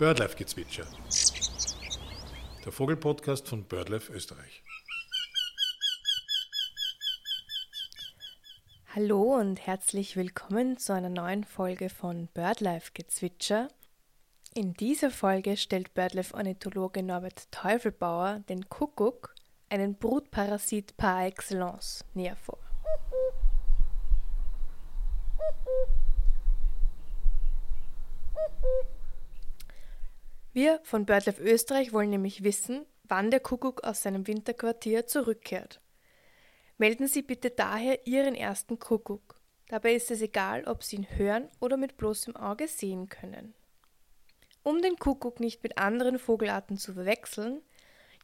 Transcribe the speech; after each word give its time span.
Birdlife-Gezwitscher. 0.00 0.86
Der 2.64 2.72
Vogelpodcast 2.72 3.46
von 3.46 3.64
Birdlife 3.64 4.10
Österreich. 4.10 4.62
Hallo 8.94 9.34
und 9.34 9.66
herzlich 9.66 10.16
willkommen 10.16 10.78
zu 10.78 10.94
einer 10.94 11.10
neuen 11.10 11.44
Folge 11.44 11.90
von 11.90 12.28
Birdlife 12.28 12.92
Gezwitscher. 12.94 13.68
In 14.54 14.72
dieser 14.72 15.10
Folge 15.10 15.58
stellt 15.58 15.92
Birdlife-Ornithologe 15.92 17.02
Norbert 17.02 17.52
Teufelbauer 17.52 18.38
den 18.48 18.70
Kuckuck, 18.70 19.34
einen 19.68 19.96
Brutparasit 19.96 20.96
par 20.96 21.26
excellence, 21.26 22.06
näher 22.14 22.36
vor. 22.36 22.58
Wir 30.52 30.80
von 30.82 31.06
BirdLife 31.06 31.40
Österreich 31.42 31.92
wollen 31.92 32.10
nämlich 32.10 32.42
wissen, 32.42 32.84
wann 33.04 33.30
der 33.30 33.40
Kuckuck 33.40 33.84
aus 33.84 34.02
seinem 34.02 34.26
Winterquartier 34.26 35.06
zurückkehrt. 35.06 35.80
Melden 36.76 37.06
Sie 37.06 37.22
bitte 37.22 37.50
daher 37.50 38.06
Ihren 38.06 38.34
ersten 38.34 38.78
Kuckuck. 38.78 39.40
Dabei 39.68 39.94
ist 39.94 40.10
es 40.10 40.20
egal, 40.22 40.64
ob 40.64 40.82
Sie 40.82 40.96
ihn 40.96 41.06
hören 41.16 41.48
oder 41.60 41.76
mit 41.76 41.96
bloßem 41.96 42.34
Auge 42.34 42.66
sehen 42.66 43.08
können. 43.08 43.54
Um 44.64 44.82
den 44.82 44.96
Kuckuck 44.96 45.38
nicht 45.38 45.62
mit 45.62 45.78
anderen 45.78 46.18
Vogelarten 46.18 46.76
zu 46.76 46.94
verwechseln, 46.94 47.62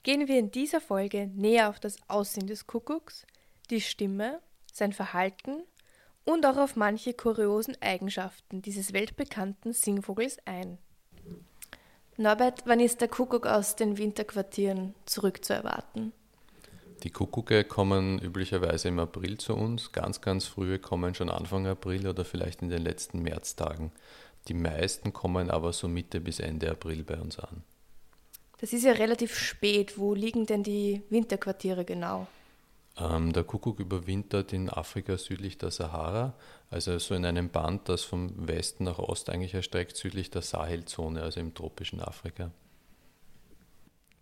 gehen 0.03 0.27
wir 0.27 0.39
in 0.39 0.51
dieser 0.51 0.81
Folge 0.81 1.29
näher 1.29 1.69
auf 1.69 1.79
das 1.79 1.97
Aussehen 2.09 2.49
des 2.49 2.67
Kuckucks, 2.67 3.25
die 3.71 3.81
Stimme, 3.81 4.41
sein 4.73 4.93
Verhalten 4.93 5.63
und 6.25 6.45
auch 6.45 6.57
auf 6.57 6.75
manche 6.75 7.15
kuriosen 7.15 7.81
Eigenschaften 7.81 8.63
dieses 8.63 8.93
weltbekannten 8.93 9.73
Singvogels 9.73 10.39
ein. 10.45 10.79
Norbert, 12.19 12.63
wann 12.65 12.81
ist 12.81 13.03
der 13.03 13.09
Kuckuck 13.09 13.47
aus 13.47 13.77
den 13.77 13.99
Winterquartieren 13.99 14.95
zurückzuerwarten? 15.05 16.13
Die 17.03 17.11
Kuckucke 17.11 17.65
kommen 17.65 18.19
üblicherweise 18.19 18.89
im 18.89 18.99
April 18.99 19.37
zu 19.37 19.55
uns. 19.55 19.93
Ganz, 19.93 20.23
ganz 20.23 20.47
frühe 20.47 20.79
kommen 20.79 21.15
schon 21.15 21.29
Anfang 21.29 21.67
April 21.67 22.09
oder 22.09 22.25
vielleicht 22.25 22.63
in 22.63 22.71
den 22.71 22.83
letzten 22.83 23.21
Märztagen. 23.21 23.93
Die 24.49 24.55
meisten 24.55 25.13
kommen 25.13 25.51
aber 25.51 25.75
so 25.75 25.89
Mitte 25.89 26.21
bis 26.21 26.41
Ende 26.41 26.71
April 26.71 27.05
bei 27.05 27.21
uns 27.21 27.39
an. 27.39 27.63
Das 28.59 28.73
ist 28.73 28.85
ja 28.85 28.93
relativ 28.93 29.37
spät. 29.39 29.99
Wo 29.99 30.15
liegen 30.15 30.47
denn 30.47 30.63
die 30.63 31.03
Winterquartiere 31.11 31.85
genau? 31.85 32.27
Ähm, 32.99 33.33
der 33.33 33.45
Kuckuck 33.45 33.79
überwintert 33.79 34.53
in 34.53 34.71
Afrika 34.71 35.19
südlich 35.19 35.59
der 35.59 35.71
Sahara, 35.71 36.35
also 36.71 36.99
so 36.99 37.15
in 37.15 37.27
einem 37.27 37.51
Band, 37.51 37.89
das 37.89 38.03
vom 38.03 38.49
Westen 38.49 38.85
nach 38.85 38.99
Ost 38.99 39.29
eigentlich 39.29 39.53
erstreckt, 39.53 39.97
südlich 39.97 40.31
der 40.31 40.43
Sahelzone, 40.43 41.23
also 41.23 41.41
im 41.41 41.53
tropischen 41.55 42.01
Afrika. 42.01 42.51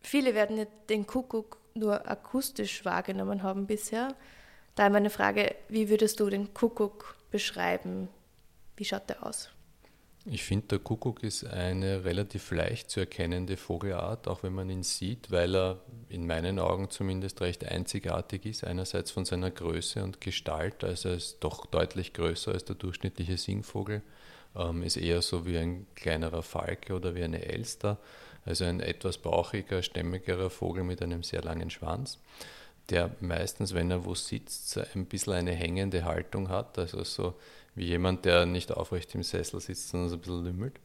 Viele 0.01 0.35
werden 0.35 0.67
den 0.89 1.07
Kuckuck 1.07 1.59
nur 1.75 2.09
akustisch 2.09 2.85
wahrgenommen 2.85 3.43
haben 3.43 3.67
bisher. 3.67 4.15
Daher 4.75 4.91
meine 4.91 5.11
Frage, 5.11 5.55
wie 5.69 5.89
würdest 5.89 6.19
du 6.21 6.29
den 6.29 6.53
Kuckuck 6.53 7.17
beschreiben? 7.31 8.09
Wie 8.77 8.85
schaut 8.85 9.09
der 9.09 9.25
aus? 9.25 9.51
Ich 10.27 10.43
finde, 10.43 10.69
der 10.69 10.79
Kuckuck 10.79 11.23
ist 11.23 11.45
eine 11.45 12.07
relativ 12.07 12.51
leicht 12.51 12.89
zu 12.89 13.01
erkennende 13.01 13.59
Vogelart, 13.59 14.27
auch 14.27 14.43
wenn 14.43 14.55
man 14.55 14.71
ihn 14.71 14.83
sieht, 14.83 15.31
weil 15.31 15.55
er 15.55 15.81
in 16.09 16.27
meinen 16.27 16.59
Augen 16.59 16.89
zumindest 16.89 17.43
recht 17.43 17.63
einzigartig 17.67 18.47
ist. 18.47 18.65
Einerseits 18.65 19.11
von 19.11 19.27
seiner 19.27 19.51
Größe 19.51 20.03
und 20.03 20.23
Gestalt, 20.23 20.83
also 20.83 21.11
er 21.11 21.17
ist 21.17 21.39
doch 21.41 21.67
deutlich 21.67 22.15
größer 22.15 22.53
als 22.53 22.65
der 22.65 22.77
durchschnittliche 22.77 23.37
Singvogel, 23.37 24.01
ähm, 24.57 24.83
ist 24.83 24.97
eher 24.97 25.21
so 25.21 25.45
wie 25.45 25.59
ein 25.59 25.87
kleinerer 25.95 26.43
Falke 26.43 26.95
oder 26.95 27.15
wie 27.15 27.23
eine 27.23 27.45
Elster, 27.45 27.99
also 28.47 28.65
ein 28.65 28.81
etwas 28.81 29.19
bauchiger, 29.19 29.83
stämmigerer 29.83 30.49
Vogel 30.49 30.85
mit 30.85 31.03
einem 31.03 31.23
sehr 31.23 31.43
langen 31.43 31.69
Schwanz 31.69 32.19
der 32.91 33.11
meistens, 33.21 33.75
wenn 33.75 33.91
er 33.91 34.05
wo 34.05 34.15
sitzt, 34.15 34.79
ein 34.95 35.07
bisschen 35.07 35.33
eine 35.33 35.53
hängende 35.53 36.05
Haltung 36.05 36.49
hat, 36.49 36.79
also 36.79 37.03
so 37.05 37.35
wie 37.75 37.87
jemand, 37.87 38.25
der 38.25 38.47
nicht 38.47 38.73
aufrecht 38.73 39.15
im 39.15 39.23
Sessel 39.23 39.61
sitzt, 39.61 39.89
sondern 39.89 40.11
so 40.11 40.17
ein 40.17 40.21
bisschen 40.21 40.45
lümmelt. 40.45 40.81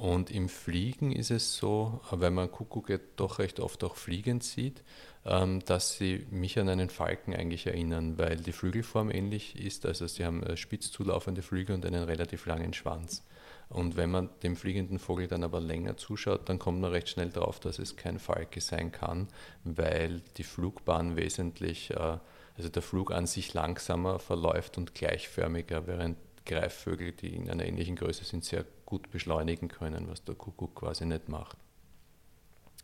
Und 0.00 0.30
im 0.30 0.48
Fliegen 0.48 1.12
ist 1.12 1.30
es 1.30 1.58
so, 1.58 2.00
weil 2.10 2.30
man 2.30 2.50
Kuckucke 2.50 3.00
doch 3.16 3.38
recht 3.38 3.60
oft 3.60 3.84
auch 3.84 3.96
fliegend 3.96 4.42
sieht, 4.42 4.82
ähm, 5.26 5.62
dass 5.66 5.92
sie 5.92 6.26
mich 6.30 6.58
an 6.58 6.70
einen 6.70 6.88
Falken 6.88 7.34
eigentlich 7.34 7.66
erinnern, 7.66 8.16
weil 8.16 8.36
die 8.36 8.52
Flügelform 8.52 9.10
ähnlich 9.10 9.62
ist. 9.62 9.84
Also 9.84 10.06
sie 10.06 10.24
haben 10.24 10.42
äh, 10.42 10.56
spitz 10.56 10.90
zulaufende 10.90 11.42
Flügel 11.42 11.74
und 11.74 11.84
einen 11.84 12.04
relativ 12.04 12.46
langen 12.46 12.72
Schwanz. 12.72 13.22
Und 13.68 13.98
wenn 13.98 14.10
man 14.10 14.30
dem 14.42 14.56
fliegenden 14.56 14.98
Vogel 14.98 15.28
dann 15.28 15.44
aber 15.44 15.60
länger 15.60 15.98
zuschaut, 15.98 16.48
dann 16.48 16.58
kommt 16.58 16.80
man 16.80 16.92
recht 16.92 17.10
schnell 17.10 17.30
drauf, 17.30 17.60
dass 17.60 17.78
es 17.78 17.96
kein 17.96 18.18
Falke 18.18 18.62
sein 18.62 18.92
kann, 18.92 19.28
weil 19.64 20.22
die 20.38 20.44
Flugbahn 20.44 21.16
wesentlich 21.16 21.90
äh, 21.90 22.16
also 22.56 22.68
der 22.68 22.82
Flug 22.82 23.12
an 23.12 23.26
sich 23.26 23.54
langsamer 23.54 24.18
verläuft 24.18 24.78
und 24.78 24.94
gleichförmiger, 24.94 25.86
während 25.86 26.18
Greifvögel, 26.46 27.12
die 27.12 27.34
in 27.34 27.50
einer 27.50 27.64
ähnlichen 27.64 27.96
Größe 27.96 28.24
sind, 28.24 28.44
sehr 28.44 28.64
gut 28.86 29.10
beschleunigen 29.10 29.68
können, 29.68 30.08
was 30.08 30.24
der 30.24 30.34
Kuckuck 30.34 30.74
quasi 30.74 31.06
nicht 31.06 31.28
macht. 31.28 31.56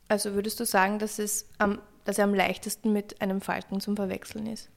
Also 0.08 0.34
würdest 0.34 0.60
du 0.60 0.64
sagen, 0.64 0.98
dass, 0.98 1.18
es 1.18 1.48
am, 1.58 1.80
dass 2.04 2.18
er 2.18 2.24
am 2.24 2.34
leichtesten 2.34 2.92
mit 2.92 3.20
einem 3.20 3.40
Falken 3.40 3.80
zum 3.80 3.96
Verwechseln 3.96 4.46
ist? 4.46 4.70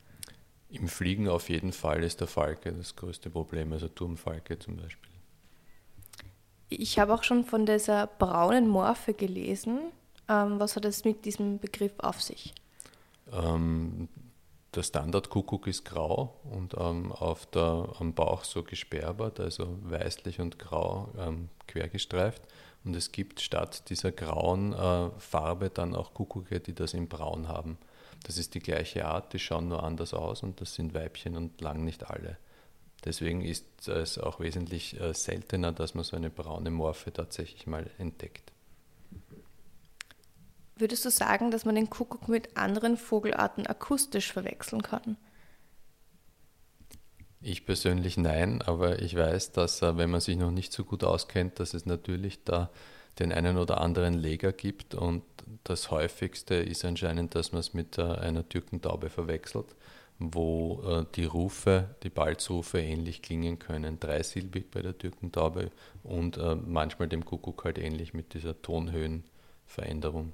Im 0.69 0.87
Fliegen 0.87 1.27
auf 1.27 1.49
jeden 1.49 1.71
Fall 1.71 2.03
ist 2.03 2.19
der 2.19 2.27
Falke 2.27 2.71
das 2.71 2.95
größte 2.95 3.29
Problem, 3.29 3.73
also 3.73 3.87
Turmfalke 3.87 4.57
zum 4.59 4.77
Beispiel. 4.77 5.09
Ich 6.69 6.99
habe 6.99 7.13
auch 7.13 7.23
schon 7.23 7.43
von 7.45 7.65
dieser 7.65 8.05
braunen 8.05 8.67
Morphe 8.67 9.13
gelesen. 9.13 9.79
Ähm, 10.27 10.59
was 10.59 10.75
hat 10.75 10.85
es 10.85 11.03
mit 11.03 11.25
diesem 11.25 11.57
Begriff 11.57 11.93
auf 11.97 12.21
sich? 12.21 12.53
Ähm, 13.31 14.07
der 14.75 14.83
Standardkuckuck 14.83 15.67
ist 15.67 15.85
grau 15.85 16.39
und 16.43 16.75
ähm, 16.77 17.11
auf 17.11 17.45
der, 17.47 17.89
am 17.99 18.13
Bauch 18.13 18.43
so 18.43 18.63
gesperrbert, 18.63 19.39
also 19.39 19.77
weißlich 19.81 20.39
und 20.39 20.59
grau 20.59 21.09
ähm, 21.17 21.49
quergestreift. 21.67 22.43
Und 22.85 22.95
es 22.95 23.11
gibt 23.11 23.41
statt 23.41 23.89
dieser 23.89 24.11
grauen 24.11 24.73
äh, 24.73 25.09
Farbe 25.19 25.69
dann 25.69 25.95
auch 25.95 26.13
Kuckucke, 26.13 26.59
die 26.59 26.73
das 26.73 26.93
in 26.93 27.07
braun 27.09 27.47
haben. 27.47 27.77
Das 28.23 28.37
ist 28.37 28.53
die 28.53 28.59
gleiche 28.59 29.05
Art, 29.05 29.33
die 29.33 29.39
schauen 29.39 29.69
nur 29.69 29.83
anders 29.83 30.13
aus 30.13 30.43
und 30.43 30.61
das 30.61 30.75
sind 30.75 30.93
Weibchen 30.93 31.35
und 31.35 31.61
lang 31.61 31.83
nicht 31.83 32.09
alle. 32.09 32.37
Deswegen 33.05 33.41
ist 33.41 33.87
es 33.87 34.17
auch 34.17 34.39
wesentlich 34.39 34.99
äh, 34.99 35.13
seltener, 35.13 35.71
dass 35.71 35.95
man 35.95 36.03
so 36.03 36.15
eine 36.15 36.29
braune 36.29 36.69
Morphe 36.69 37.11
tatsächlich 37.11 37.65
mal 37.65 37.89
entdeckt. 37.97 38.51
Würdest 40.79 41.03
du 41.03 41.09
sagen, 41.09 41.51
dass 41.51 41.65
man 41.65 41.75
den 41.75 41.89
Kuckuck 41.89 42.29
mit 42.29 42.55
anderen 42.55 42.95
Vogelarten 42.95 43.67
akustisch 43.67 44.31
verwechseln 44.31 44.81
kann? 44.81 45.17
Ich 47.41 47.65
persönlich 47.65 48.15
nein, 48.15 48.61
aber 48.61 49.01
ich 49.01 49.15
weiß, 49.15 49.51
dass 49.51 49.81
äh, 49.81 49.97
wenn 49.97 50.09
man 50.09 50.21
sich 50.21 50.37
noch 50.37 50.51
nicht 50.51 50.71
so 50.71 50.85
gut 50.85 51.03
auskennt, 51.03 51.59
dass 51.59 51.73
es 51.73 51.85
natürlich 51.85 52.45
da 52.45 52.69
den 53.19 53.33
einen 53.33 53.57
oder 53.57 53.81
anderen 53.81 54.13
Leger 54.13 54.53
gibt 54.53 54.95
und 54.95 55.23
das 55.65 55.91
häufigste 55.91 56.55
ist 56.55 56.85
anscheinend, 56.85 57.35
dass 57.35 57.51
man 57.51 57.59
es 57.59 57.73
mit 57.73 57.97
äh, 57.97 58.03
einer 58.03 58.47
Türkentaube 58.47 59.09
verwechselt, 59.09 59.75
wo 60.17 60.81
äh, 60.85 61.05
die 61.15 61.25
Rufe, 61.25 61.95
die 62.03 62.09
Balzrufe 62.09 62.79
ähnlich 62.79 63.21
klingen 63.21 63.59
können, 63.59 63.99
dreisilbig 63.99 64.71
bei 64.71 64.81
der 64.81 64.97
Türkentaube 64.97 65.71
und 66.03 66.39
manchmal 66.65 67.09
dem 67.09 67.25
Kuckuck 67.25 67.65
halt 67.65 67.77
ähnlich 67.77 68.13
mit 68.13 68.33
dieser 68.33 68.61
Tonhöhenveränderung 68.61 70.33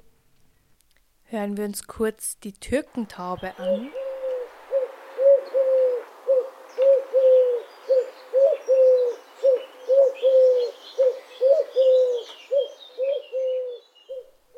hören 1.25 1.57
wir 1.57 1.65
uns 1.65 1.87
kurz 1.87 2.39
die 2.39 2.53
Türkentaube 2.53 3.57
an. 3.57 3.89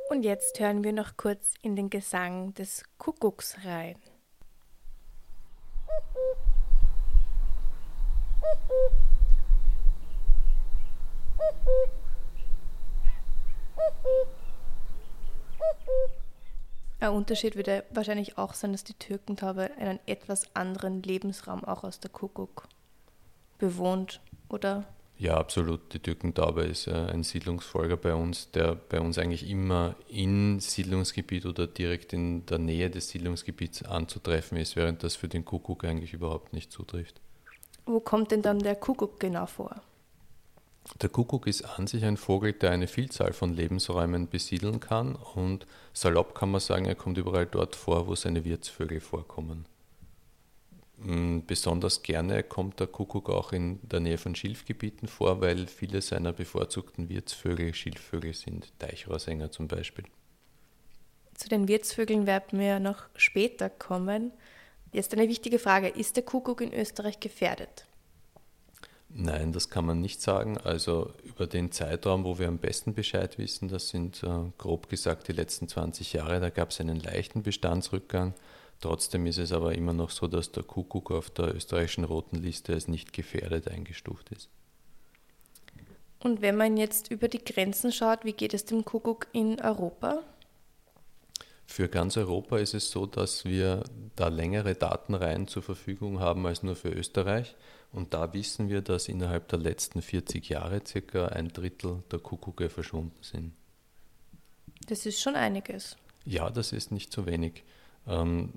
Und 0.10 0.24
jetzt 0.24 0.60
hören 0.60 0.84
wir 0.84 0.94
noch 0.94 1.18
kurz 1.18 1.54
in 1.62 1.76
den 1.76 1.90
Gesang 1.90 2.54
des 2.54 2.84
Kuckucks 2.98 3.58
rein. 3.66 3.98
Ein 17.08 17.14
Unterschied 17.14 17.56
würde 17.56 17.86
wahrscheinlich 17.92 18.38
auch 18.38 18.54
sein, 18.54 18.74
dass 18.74 18.84
die 18.84 18.94
Türkentaube 18.94 19.72
einen 19.80 19.98
etwas 20.08 20.54
anderen 20.54 21.02
Lebensraum 21.04 21.64
auch 21.64 21.86
aus 21.86 22.02
der 22.02 22.12
Kuckuck 22.12 22.68
bewohnt, 23.60 24.20
oder? 24.50 24.84
Ja, 25.18 25.38
absolut. 25.38 25.94
Die 25.94 26.00
Türkentaube 26.00 26.64
ist 26.64 26.90
ein 26.90 27.24
Siedlungsfolger 27.24 27.96
bei 27.96 28.14
uns, 28.14 28.52
der 28.52 28.76
bei 28.76 29.00
uns 29.00 29.18
eigentlich 29.18 29.50
immer 29.50 29.96
in 30.10 30.60
Siedlungsgebiet 30.60 31.46
oder 31.46 31.66
direkt 31.66 32.12
in 32.12 32.46
der 32.46 32.60
Nähe 32.60 32.90
des 32.90 33.08
Siedlungsgebiets 33.08 33.84
anzutreffen 33.84 34.58
ist, 34.58 34.76
während 34.76 35.02
das 35.02 35.16
für 35.16 35.30
den 35.30 35.46
Kuckuck 35.46 35.86
eigentlich 35.86 36.12
überhaupt 36.12 36.52
nicht 36.52 36.74
zutrifft. 36.74 37.22
Wo 37.86 38.02
kommt 38.02 38.32
denn 38.32 38.42
dann 38.42 38.60
der 38.60 38.76
Kuckuck 38.76 39.18
genau 39.18 39.46
vor? 39.46 39.82
Der 41.02 41.10
Kuckuck 41.10 41.48
ist 41.48 41.64
an 41.64 41.86
sich 41.86 42.04
ein 42.06 42.18
Vogel, 42.18 42.54
der 42.54 42.72
eine 42.72 42.88
Vielzahl 42.88 43.34
von 43.34 43.54
Lebensräumen 43.54 44.30
besiedeln 44.30 44.80
kann 44.80 45.16
und 45.16 45.68
salopp 45.94 46.34
kann 46.34 46.52
man 46.52 46.62
sagen, 46.62 46.86
er 46.86 46.96
kommt 46.96 47.18
überall 47.18 47.46
dort 47.46 47.76
vor, 47.76 48.08
wo 48.08 48.16
seine 48.16 48.46
Wirtsvögel 48.46 49.00
vorkommen. 49.00 49.66
Mm, 50.98 51.42
besonders 51.46 52.02
gerne 52.02 52.42
kommt 52.42 52.80
der 52.80 52.88
Kuckuck 52.88 53.30
auch 53.30 53.54
in 53.54 53.80
der 53.88 54.00
Nähe 54.00 54.18
von 54.18 54.34
Schilfgebieten 54.34 55.08
vor, 55.08 55.42
weil 55.42 55.68
viele 55.68 56.02
seiner 56.02 56.34
bevorzugten 56.34 57.10
Wirtsvögel 57.10 57.74
Schilfvögel 57.74 58.34
sind, 58.34 58.72
Teichrohrsänger 58.80 59.52
zum 59.52 59.68
Beispiel. 59.68 60.06
Zu 61.36 61.50
den 61.50 61.68
Wirtsvögeln 61.68 62.26
werden 62.26 62.60
wir 62.60 62.80
noch 62.80 63.04
später 63.16 63.70
kommen. 63.70 64.32
Jetzt 64.92 65.14
eine 65.14 65.28
wichtige 65.28 65.60
Frage: 65.60 65.90
Ist 65.90 66.16
der 66.16 66.24
Kuckuck 66.24 66.62
in 66.62 66.74
Österreich 66.74 67.20
gefährdet? 67.20 67.87
Nein, 69.10 69.54
das 69.54 69.70
kann 69.70 69.86
man 69.86 70.02
nicht 70.02 70.22
sagen. 70.22 70.58
Also 70.58 71.14
über 71.24 71.48
den 71.48 71.72
Zeitraum, 71.72 72.24
wo 72.24 72.40
wir 72.40 72.48
am 72.48 72.58
besten 72.58 72.94
Bescheid 72.94 73.38
wissen, 73.38 73.68
das 73.70 73.90
sind 73.90 74.22
äh, 74.24 74.52
grob 74.58 74.90
gesagt 74.90 75.28
die 75.28 75.34
letzten 75.34 75.68
20 75.68 76.14
Jahre, 76.14 76.40
da 76.40 76.50
gab 76.50 76.72
es 76.72 76.82
einen 76.82 77.00
leichten 77.00 77.42
Bestandsrückgang. 77.42 78.34
Trotzdem 78.82 79.26
ist 79.26 79.40
es 79.40 79.52
aber 79.52 79.74
immer 79.74 79.94
noch 79.94 80.12
so, 80.12 80.28
dass 80.28 80.52
der 80.52 80.64
Kuckuck 80.64 81.12
auf 81.12 81.30
der 81.30 81.56
österreichischen 81.56 82.04
roten 82.04 82.36
Liste 82.36 82.74
als 82.74 82.88
nicht 82.88 83.14
gefährdet 83.14 83.70
eingestuft 83.70 84.30
ist. 84.32 84.50
Und 86.20 86.42
wenn 86.42 86.58
man 86.58 86.78
jetzt 86.78 87.10
über 87.10 87.28
die 87.28 87.44
Grenzen 87.44 87.92
schaut, 87.92 88.26
wie 88.26 88.34
geht 88.34 88.54
es 88.54 88.66
dem 88.66 88.84
Kuckuck 88.86 89.28
in 89.32 89.60
Europa? 89.62 90.22
Für 91.66 91.90
ganz 91.90 92.18
Europa 92.18 92.58
ist 92.58 92.74
es 92.74 92.92
so, 92.92 93.06
dass 93.06 93.46
wir 93.46 93.84
da 94.16 94.30
längere 94.30 94.74
Datenreihen 94.74 95.48
zur 95.48 95.64
Verfügung 95.64 96.20
haben 96.20 96.46
als 96.46 96.64
nur 96.64 96.76
für 96.76 96.90
Österreich. 96.90 97.56
Und 97.92 98.14
da 98.14 98.34
wissen 98.34 98.70
wir, 98.70 98.82
dass 98.82 99.08
innerhalb 99.08 99.48
der 99.48 99.60
letzten 99.60 100.02
40 100.02 100.50
Jahre 100.50 100.82
circa 100.86 101.28
ein 101.28 101.48
Drittel 101.50 102.04
der 102.12 102.20
Kuckucke 102.20 102.70
verschwunden 102.70 103.22
sind. 103.22 103.54
Das 104.88 105.06
ist 105.06 105.20
schon 105.20 105.36
einiges. 105.36 105.98
Ja, 106.26 106.50
das 106.50 106.74
ist 106.74 106.92
nicht 106.92 107.12
so 107.12 107.26
wenig. 107.26 107.64
Ähm, 108.08 108.54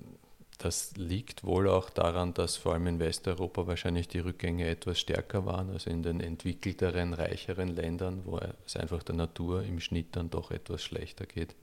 das 0.57 0.95
liegt 0.95 1.43
wohl 1.43 1.67
auch 1.67 1.89
daran, 1.89 2.33
dass 2.35 2.55
vor 2.55 2.73
allem 2.73 2.85
in 2.85 2.99
Westeuropa 2.99 3.65
wahrscheinlich 3.65 4.07
die 4.07 4.19
Rückgänge 4.19 4.67
etwas 4.67 4.99
stärker 4.99 5.45
waren, 5.45 5.71
also 5.71 5.89
in 5.89 6.03
den 6.03 6.19
entwickelteren, 6.19 7.13
reicheren 7.13 7.69
Ländern, 7.69 8.21
wo 8.25 8.39
es 8.65 8.75
einfach 8.75 9.01
der 9.01 9.15
Natur 9.15 9.63
im 9.63 9.79
Schnitt 9.79 10.15
dann 10.15 10.29
doch 10.29 10.51
etwas 10.51 10.83
schlechter 10.83 11.25
geht. 11.25 11.55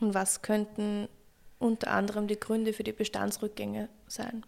Und 0.00 0.14
was 0.14 0.40
könnten 0.40 1.08
unter 1.58 1.90
anderem 1.90 2.28
die 2.28 2.40
Gründe 2.40 2.72
für 2.72 2.82
die 2.82 2.92
Bestandsrückgänge 2.92 3.88
sein? 4.06 4.44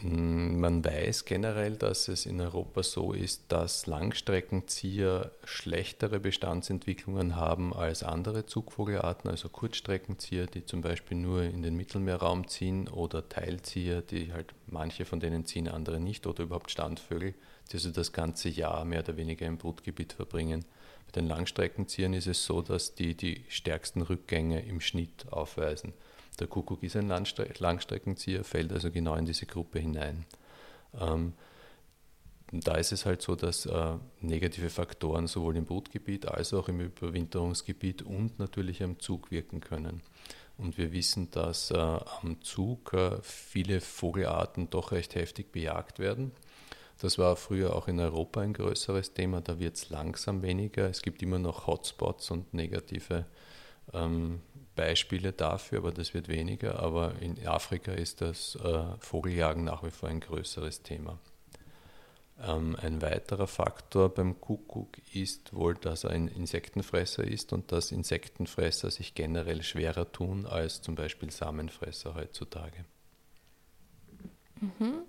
Hm, 0.00 0.58
man 0.60 0.84
weiß 0.84 1.24
generell, 1.24 1.76
dass 1.76 2.08
es 2.08 2.26
in 2.26 2.40
Europa 2.40 2.82
so 2.82 3.12
ist, 3.12 3.44
dass 3.48 3.86
Langstreckenzieher 3.86 5.30
schlechtere 5.44 6.18
Bestandsentwicklungen 6.18 7.36
haben 7.36 7.72
als 7.72 8.02
andere 8.02 8.44
Zugvogelarten, 8.44 9.30
also 9.30 9.48
Kurzstreckenzieher, 9.48 10.46
die 10.46 10.66
zum 10.66 10.80
Beispiel 10.80 11.16
nur 11.16 11.42
in 11.44 11.62
den 11.62 11.76
Mittelmeerraum 11.76 12.48
ziehen, 12.48 12.88
oder 12.88 13.28
Teilzieher, 13.28 14.02
die 14.02 14.32
halt 14.32 14.52
manche 14.66 15.04
von 15.04 15.20
denen 15.20 15.46
ziehen, 15.46 15.68
andere 15.68 16.00
nicht, 16.00 16.26
oder 16.26 16.42
überhaupt 16.42 16.72
Standvögel, 16.72 17.34
die 17.70 17.76
also 17.76 17.90
das 17.90 18.12
ganze 18.12 18.48
Jahr 18.48 18.84
mehr 18.84 19.00
oder 19.00 19.16
weniger 19.16 19.46
im 19.46 19.58
Brutgebiet 19.58 20.12
verbringen. 20.12 20.64
Bei 21.06 21.12
den 21.20 21.28
Langstreckenziehern 21.28 22.14
ist 22.14 22.26
es 22.26 22.44
so, 22.44 22.62
dass 22.62 22.96
die 22.96 23.14
die 23.16 23.44
stärksten 23.48 24.02
Rückgänge 24.02 24.60
im 24.62 24.80
Schnitt 24.80 25.26
aufweisen. 25.30 25.92
Der 26.40 26.46
Kuckuck 26.46 26.82
ist 26.82 26.96
ein 26.96 27.08
Langstreckenzieher, 27.08 28.44
fällt 28.44 28.72
also 28.72 28.90
genau 28.90 29.14
in 29.14 29.24
diese 29.24 29.46
Gruppe 29.46 29.78
hinein. 29.78 30.24
Ähm, 31.00 31.34
da 32.52 32.76
ist 32.76 32.92
es 32.92 33.06
halt 33.06 33.22
so, 33.22 33.34
dass 33.34 33.66
äh, 33.66 33.94
negative 34.20 34.70
Faktoren 34.70 35.26
sowohl 35.26 35.56
im 35.56 35.64
Brutgebiet 35.64 36.26
als 36.28 36.52
auch 36.54 36.68
im 36.68 36.80
Überwinterungsgebiet 36.80 38.02
und 38.02 38.38
natürlich 38.38 38.82
am 38.82 39.00
Zug 39.00 39.30
wirken 39.30 39.60
können. 39.60 40.02
Und 40.56 40.78
wir 40.78 40.92
wissen, 40.92 41.30
dass 41.30 41.70
äh, 41.70 41.76
am 41.76 42.42
Zug 42.42 42.92
äh, 42.92 43.18
viele 43.22 43.80
Vogelarten 43.80 44.70
doch 44.70 44.92
recht 44.92 45.14
heftig 45.16 45.50
bejagt 45.50 45.98
werden. 45.98 46.30
Das 47.00 47.18
war 47.18 47.34
früher 47.34 47.74
auch 47.74 47.88
in 47.88 47.98
Europa 47.98 48.40
ein 48.40 48.52
größeres 48.52 49.14
Thema, 49.14 49.40
da 49.40 49.58
wird 49.58 49.76
es 49.76 49.90
langsam 49.90 50.42
weniger. 50.42 50.88
Es 50.88 51.02
gibt 51.02 51.22
immer 51.22 51.40
noch 51.40 51.66
Hotspots 51.66 52.30
und 52.30 52.54
negative 52.54 53.26
ähm, 53.92 54.40
Beispiele 54.74 55.32
dafür, 55.32 55.78
aber 55.78 55.92
das 55.92 56.14
wird 56.14 56.28
weniger. 56.28 56.80
Aber 56.80 57.14
in 57.20 57.46
Afrika 57.46 57.92
ist 57.92 58.20
das 58.20 58.56
äh, 58.56 58.82
Vogeljagen 58.98 59.64
nach 59.64 59.82
wie 59.82 59.90
vor 59.90 60.08
ein 60.08 60.20
größeres 60.20 60.82
Thema. 60.82 61.18
Ähm, 62.42 62.76
ein 62.80 63.00
weiterer 63.00 63.46
Faktor 63.46 64.08
beim 64.08 64.40
Kuckuck 64.40 64.98
ist 65.12 65.54
wohl, 65.54 65.74
dass 65.74 66.04
er 66.04 66.10
ein 66.10 66.26
Insektenfresser 66.28 67.24
ist 67.24 67.52
und 67.52 67.70
dass 67.70 67.92
Insektenfresser 67.92 68.90
sich 68.90 69.14
generell 69.14 69.62
schwerer 69.62 70.10
tun 70.10 70.46
als 70.46 70.82
zum 70.82 70.96
Beispiel 70.96 71.30
Samenfresser 71.30 72.14
heutzutage. 72.14 72.84
Mhm. 74.60 75.02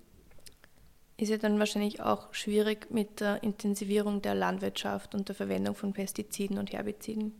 Ist 1.18 1.30
ja 1.30 1.38
dann 1.38 1.58
wahrscheinlich 1.60 2.02
auch 2.02 2.34
schwierig 2.34 2.92
mit 2.92 3.22
der 3.22 3.42
Intensivierung 3.42 4.22
der 4.22 4.36
Landwirtschaft 4.36 5.16
und 5.16 5.30
der 5.30 5.36
Verwendung 5.36 5.74
von 5.74 5.94
Pestiziden 5.94 6.58
und 6.58 6.74
Herbiziden. 6.74 7.34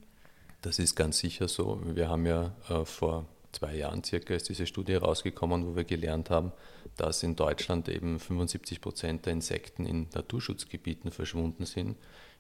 Das 0.66 0.80
ist 0.80 0.96
ganz 0.96 1.20
sicher 1.20 1.48
so. 1.48 1.80
Wir 1.84 2.10
haben 2.10 2.26
ja 2.26 2.52
äh, 2.70 2.86
vor 2.86 3.26
zwei 3.52 3.76
Jahren 3.76 4.04
circa 4.04 4.34
ist 4.34 4.50
diese 4.50 4.66
Studie 4.66 4.96
rausgekommen, 4.96 5.64
wo 5.64 5.76
wir 5.76 5.84
gelernt 5.84 6.32
haben, 6.32 6.54
dass 6.98 7.22
in 7.22 7.36
Deutschland 7.36 7.88
eben 7.88 8.20
75 8.20 8.82
Prozent 8.82 9.28
der 9.28 9.34
Insekten 9.34 9.86
in 9.86 10.08
Naturschutzgebieten 10.16 11.12
verschwunden 11.12 11.68
sind 11.68 11.98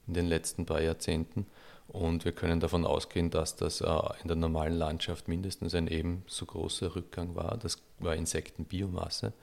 in 0.07 0.15
den 0.15 0.25
letzten 0.25 0.65
paar 0.65 0.81
Jahrzehnten. 0.81 1.45
Und 1.87 2.25
wir 2.25 2.31
können 2.31 2.59
davon 2.59 2.83
ausgehen, 2.83 3.29
dass 3.29 3.57
das 3.57 3.81
äh, 3.81 3.99
in 4.23 4.27
der 4.27 4.37
normalen 4.37 4.73
Landschaft 4.73 5.27
mindestens 5.27 5.75
ein 5.75 5.87
ebenso 5.87 6.47
großer 6.47 6.95
Rückgang 6.95 7.35
war. 7.35 7.59
Das 7.59 7.77
war 7.99 8.15
Insektenbiomasse. 8.15 9.33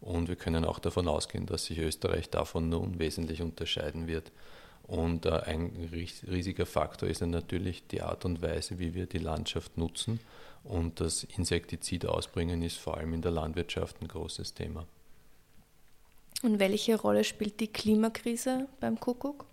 Und 0.00 0.30
wir 0.30 0.36
können 0.36 0.64
auch 0.64 0.78
davon 0.78 1.08
ausgehen, 1.08 1.44
dass 1.44 1.66
sich 1.66 1.78
Österreich 1.78 2.30
davon 2.30 2.70
nun 2.70 2.98
wesentlich 2.98 3.42
unterscheiden 3.42 4.06
wird. 4.06 4.32
Und 4.90 5.24
äh, 5.24 5.30
ein 5.30 5.88
riesiger 6.26 6.66
Faktor 6.66 7.08
ist 7.08 7.22
dann 7.22 7.30
natürlich 7.30 7.86
die 7.86 8.02
Art 8.02 8.24
und 8.24 8.42
Weise, 8.42 8.80
wie 8.80 8.92
wir 8.92 9.06
die 9.06 9.18
Landschaft 9.18 9.78
nutzen. 9.78 10.18
Und 10.64 10.98
das 10.98 11.22
Insektizid 11.22 12.06
ausbringen 12.06 12.60
ist 12.62 12.76
vor 12.76 12.96
allem 12.96 13.14
in 13.14 13.22
der 13.22 13.30
Landwirtschaft 13.30 14.02
ein 14.02 14.08
großes 14.08 14.52
Thema. 14.54 14.84
Und 16.42 16.58
welche 16.58 17.00
Rolle 17.00 17.22
spielt 17.22 17.60
die 17.60 17.68
Klimakrise 17.68 18.66
beim 18.80 18.98
Kuckuck? 18.98 19.46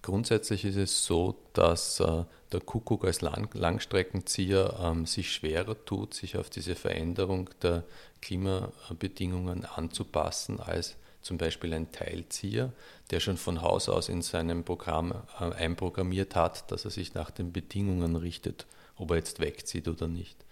Grundsätzlich 0.00 0.64
ist 0.64 0.76
es 0.76 1.04
so, 1.04 1.36
dass 1.52 2.00
äh, 2.00 2.24
der 2.52 2.60
Kuckuck 2.60 3.04
als 3.04 3.20
Lang 3.20 3.50
Langstreckenzieher 3.52 4.78
ähm, 4.80 5.04
sich 5.04 5.30
schwerer 5.30 5.76
tut, 5.84 6.14
sich 6.14 6.38
auf 6.38 6.48
diese 6.48 6.74
Veränderung 6.74 7.50
der 7.60 7.84
Klimabedingungen 8.22 9.66
anzupassen 9.66 10.58
als 10.58 10.96
zum 11.24 11.38
Beispiel 11.38 11.72
ein 11.72 11.90
Teilzieher, 11.90 12.72
der 13.10 13.18
schon 13.18 13.38
von 13.38 13.62
Haus 13.62 13.88
aus 13.88 14.10
in 14.10 14.20
seinem 14.20 14.62
Programm 14.62 15.14
äh, 15.40 15.52
einprogrammiert 15.54 16.36
hat, 16.36 16.70
dass 16.70 16.84
er 16.84 16.90
sich 16.90 17.14
nach 17.14 17.30
den 17.30 17.50
Bedingungen 17.50 18.14
richtet, 18.14 18.66
ob 18.96 19.10
er 19.10 19.16
jetzt 19.16 19.40
wegzieht 19.40 19.88
oder 19.88 20.06
nicht. 20.06 20.44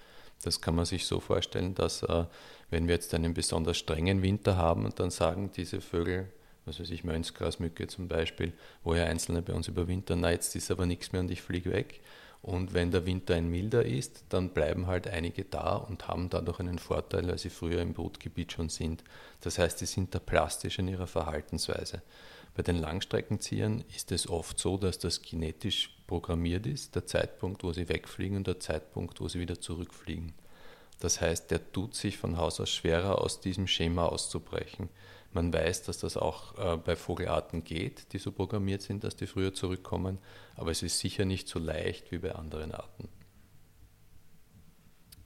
Das 0.42 0.62
kann 0.62 0.74
man 0.74 0.86
sich 0.86 1.06
so 1.06 1.20
vorstellen, 1.20 1.74
dass 1.74 2.02
äh, 2.02 2.24
wenn 2.70 2.88
wir 2.88 2.94
jetzt 2.94 3.12
einen 3.12 3.34
besonders 3.34 3.76
strengen 3.76 4.22
Winter 4.22 4.56
haben, 4.56 4.90
dann 4.94 5.10
sagen 5.10 5.50
diese 5.54 5.82
Vögel, 5.82 6.32
was 6.64 6.80
weiß 6.80 6.90
ich, 6.90 7.04
Mönchsgrasmücke 7.04 7.86
zum 7.86 8.08
Beispiel, 8.08 8.54
wo 8.82 8.94
ja 8.94 9.04
einzelne 9.04 9.42
bei 9.42 9.52
uns 9.52 9.68
überwintern, 9.68 10.20
na 10.20 10.30
jetzt 10.30 10.56
ist 10.56 10.70
aber 10.70 10.86
nichts 10.86 11.12
mehr 11.12 11.20
und 11.20 11.30
ich 11.30 11.42
fliege 11.42 11.70
weg. 11.70 12.00
Und 12.42 12.74
wenn 12.74 12.90
der 12.90 13.06
Winter 13.06 13.34
ein 13.34 13.48
milder 13.48 13.86
ist, 13.86 14.24
dann 14.28 14.50
bleiben 14.50 14.88
halt 14.88 15.06
einige 15.06 15.44
da 15.44 15.76
und 15.76 16.08
haben 16.08 16.28
dadurch 16.28 16.58
einen 16.58 16.80
Vorteil, 16.80 17.28
weil 17.28 17.38
sie 17.38 17.50
früher 17.50 17.80
im 17.80 17.94
Brutgebiet 17.94 18.52
schon 18.52 18.68
sind. 18.68 19.04
Das 19.40 19.58
heißt, 19.58 19.78
sie 19.78 19.86
sind 19.86 20.12
da 20.12 20.18
plastisch 20.18 20.80
in 20.80 20.88
ihrer 20.88 21.06
Verhaltensweise. 21.06 22.02
Bei 22.54 22.62
den 22.62 22.76
Langstreckenziehern 22.76 23.84
ist 23.94 24.10
es 24.10 24.28
oft 24.28 24.58
so, 24.58 24.76
dass 24.76 24.98
das 24.98 25.22
genetisch 25.22 25.96
programmiert 26.08 26.66
ist, 26.66 26.96
der 26.96 27.06
Zeitpunkt, 27.06 27.62
wo 27.62 27.72
sie 27.72 27.88
wegfliegen 27.88 28.36
und 28.36 28.46
der 28.46 28.60
Zeitpunkt, 28.60 29.20
wo 29.20 29.28
sie 29.28 29.38
wieder 29.38 29.60
zurückfliegen. 29.60 30.34
Das 30.98 31.20
heißt, 31.20 31.50
der 31.50 31.72
tut 31.72 31.94
sich 31.94 32.18
von 32.18 32.36
Haus 32.36 32.60
aus 32.60 32.70
schwerer, 32.70 33.20
aus 33.20 33.40
diesem 33.40 33.66
Schema 33.66 34.06
auszubrechen. 34.06 34.88
Man 35.32 35.52
weiß, 35.52 35.84
dass 35.84 35.98
das 35.98 36.16
auch 36.16 36.58
äh, 36.58 36.76
bei 36.76 36.94
Vogelarten 36.94 37.64
geht, 37.64 38.12
die 38.12 38.18
so 38.18 38.32
programmiert 38.32 38.82
sind, 38.82 39.02
dass 39.04 39.16
die 39.16 39.26
früher 39.26 39.54
zurückkommen, 39.54 40.18
aber 40.56 40.70
es 40.70 40.82
ist 40.82 40.98
sicher 40.98 41.24
nicht 41.24 41.48
so 41.48 41.58
leicht 41.58 42.12
wie 42.12 42.18
bei 42.18 42.34
anderen 42.34 42.72
Arten. 42.72 43.08